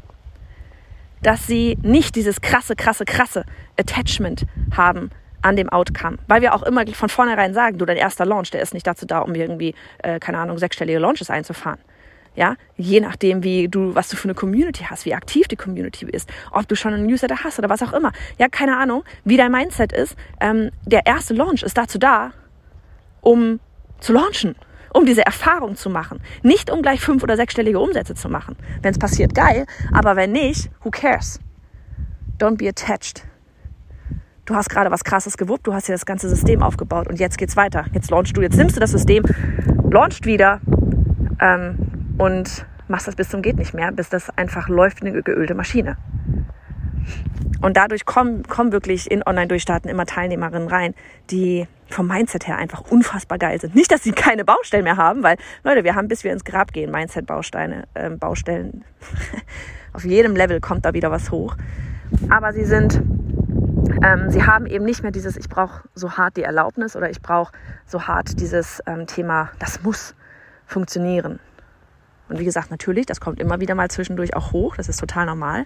dass 1.22 1.48
sie 1.48 1.78
nicht 1.82 2.16
dieses 2.16 2.42
krasse, 2.42 2.76
krasse, 2.76 3.06
krasse 3.06 3.44
Attachment 3.78 4.46
haben 4.76 5.10
an 5.42 5.56
dem 5.56 5.70
Outcome. 5.70 6.18
Weil 6.28 6.42
wir 6.42 6.54
auch 6.54 6.64
immer 6.64 6.86
von 6.88 7.10
vornherein 7.10 7.54
sagen, 7.54 7.78
du, 7.78 7.86
dein 7.86 7.98
erster 7.98 8.26
Launch, 8.26 8.52
der 8.52 8.62
ist 8.62 8.74
nicht 8.74 8.86
dazu 8.86 9.06
da, 9.06 9.20
um 9.20 9.36
irgendwie, 9.36 9.74
äh, 10.00 10.20
keine 10.20 10.38
Ahnung, 10.40 10.58
sechsstellige 10.58 11.00
Launches 11.00 11.30
einzufahren. 11.30 11.80
Ja, 12.36 12.56
je 12.78 13.02
nachdem, 13.02 13.44
wie 13.44 13.68
du, 13.68 13.96
was 13.96 14.08
du 14.08 14.16
für 14.16 14.26
eine 14.26 14.36
Community 14.36 14.86
hast, 14.90 15.06
wie 15.06 15.14
aktiv 15.14 15.48
die 15.48 15.56
Community 15.56 16.06
ist, 16.06 16.30
ob 16.52 16.68
du 16.68 16.76
schon 16.76 16.94
einen 16.94 17.08
Newsletter 17.08 17.44
hast 17.44 17.60
oder 17.60 17.70
was 17.70 17.82
auch 17.82 17.92
immer. 17.92 18.12
Ja, 18.38 18.48
keine 18.48 18.78
Ahnung, 18.78 19.04
wie 19.26 19.36
dein 19.36 19.52
Mindset 19.52 19.92
ist. 19.92 20.16
Ähm, 20.40 20.70
der 20.86 21.06
erste 21.06 21.34
Launch 21.34 21.64
ist 21.64 21.78
dazu 21.78 21.98
da, 21.98 22.32
um 23.22 23.60
zu 24.00 24.14
launchen 24.14 24.56
um 24.94 25.06
diese 25.06 25.26
Erfahrung 25.26 25.76
zu 25.76 25.90
machen. 25.90 26.22
Nicht 26.44 26.72
um 26.72 26.82
gleich 26.82 27.02
fünf- 27.02 27.24
oder 27.24 27.36
sechsstellige 27.36 27.80
Umsätze 27.80 28.16
zu 28.16 28.30
machen. 28.30 28.56
Wenn 28.82 28.92
es 28.92 29.00
passiert, 29.00 29.36
geil. 29.36 29.66
Aber 29.92 30.16
wenn 30.16 30.32
nicht, 30.32 30.70
who 30.84 30.90
cares? 30.90 31.40
Don't 32.40 32.58
be 32.58 32.68
attached. 32.68 33.26
Du 34.46 34.56
hast 34.56 34.70
gerade 34.70 34.90
was 34.90 35.04
Krasses 35.04 35.38
gewuppt, 35.38 35.68
du 35.68 35.74
hast 35.74 35.86
hier 35.86 35.94
das 35.94 36.08
ganze 36.08 36.28
System 36.28 36.64
aufgebaut 36.64 37.08
und 37.08 37.20
jetzt 37.20 37.38
geht's 37.38 37.56
weiter. 37.56 37.86
Jetzt 37.94 38.10
launchst 38.10 38.36
du, 38.36 38.42
jetzt 38.42 38.58
nimmst 38.58 38.76
du 38.76 38.80
das 38.80 38.90
System, 38.90 39.24
launchst 39.92 40.26
wieder 40.26 40.60
ähm, 41.40 42.16
und 42.18 42.66
machst 42.88 43.08
das 43.08 43.16
bis 43.16 43.30
zum 43.30 43.44
geht 43.44 43.58
nicht 43.58 43.76
mehr, 43.76 43.92
bis 43.92 44.10
das 44.10 44.36
einfach 44.38 44.68
läuft 44.68 45.04
wie 45.04 45.08
eine 45.10 45.22
geölte 45.22 45.54
Maschine. 45.54 45.98
Und 47.62 47.76
dadurch 47.76 48.06
kommen, 48.06 48.44
kommen 48.44 48.72
wirklich 48.72 49.12
in 49.12 49.22
Online-Durchstarten 49.26 49.90
immer 49.90 50.06
Teilnehmerinnen 50.06 50.68
rein, 50.68 50.96
die 51.30 51.68
vom 51.90 52.08
Mindset 52.08 52.48
her 52.48 52.58
einfach 52.58 52.82
unfassbar 52.82 53.38
geil 53.38 53.60
sind. 53.60 53.76
Nicht, 53.76 53.92
dass 53.92 54.04
sie 54.04 54.12
keine 54.12 54.46
Baustellen 54.46 54.84
mehr 54.84 54.98
haben, 54.98 55.24
weil, 55.24 55.38
Leute, 55.64 55.84
wir 55.84 55.96
haben, 55.96 56.08
bis 56.08 56.24
wir 56.24 56.32
ins 56.32 56.46
Grab 56.46 56.72
gehen, 56.72 56.92
Mindset-Bausteine, 56.92 57.84
äh, 57.96 58.10
Baustellen. 58.12 58.86
Auf 59.94 60.06
jedem 60.06 60.36
Level 60.36 60.62
kommt 60.62 60.86
da 60.86 60.94
wieder 60.94 61.12
was 61.12 61.32
hoch. 61.32 61.56
Aber 62.30 62.54
sie 62.54 62.64
sind, 62.64 63.02
ähm, 64.04 64.30
sie 64.30 64.44
haben 64.44 64.66
eben 64.66 64.86
nicht 64.86 65.02
mehr 65.02 65.12
dieses, 65.12 65.36
ich 65.36 65.50
brauche 65.50 65.84
so 65.96 66.12
hart 66.12 66.38
die 66.38 66.44
Erlaubnis 66.44 66.96
oder 66.96 67.10
ich 67.10 67.22
brauche 67.22 67.52
so 67.86 68.08
hart 68.08 68.40
dieses 68.40 68.82
ähm, 68.86 69.08
Thema, 69.08 69.50
das 69.60 69.84
muss 69.84 70.16
funktionieren. 70.66 71.40
Und 72.30 72.40
wie 72.40 72.46
gesagt, 72.46 72.70
natürlich, 72.70 73.08
das 73.08 73.20
kommt 73.20 73.40
immer 73.40 73.60
wieder 73.60 73.74
mal 73.74 73.90
zwischendurch 73.90 74.36
auch 74.36 74.52
hoch, 74.52 74.76
das 74.76 74.88
ist 74.88 75.00
total 75.00 75.26
normal. 75.26 75.66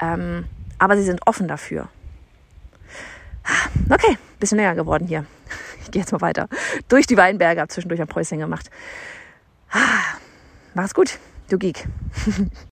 Ähm, 0.00 0.46
aber 0.78 0.96
sie 0.96 1.04
sind 1.04 1.26
offen 1.26 1.46
dafür. 1.48 1.88
Okay, 3.88 4.18
bisschen 4.38 4.58
länger 4.58 4.74
geworden 4.74 5.06
hier. 5.06 5.24
Ich 5.82 5.90
gehe 5.92 6.02
jetzt 6.02 6.12
mal 6.12 6.20
weiter. 6.20 6.46
Durch 6.88 7.06
die 7.08 7.16
Weinberge, 7.16 7.60
habe 7.60 7.68
zwischendurch 7.68 8.00
ein 8.00 8.06
Päuschen 8.06 8.38
gemacht. 8.38 8.70
Mach's 10.74 10.94
gut, 10.94 11.18
du 11.48 11.58
Geek. 11.58 11.88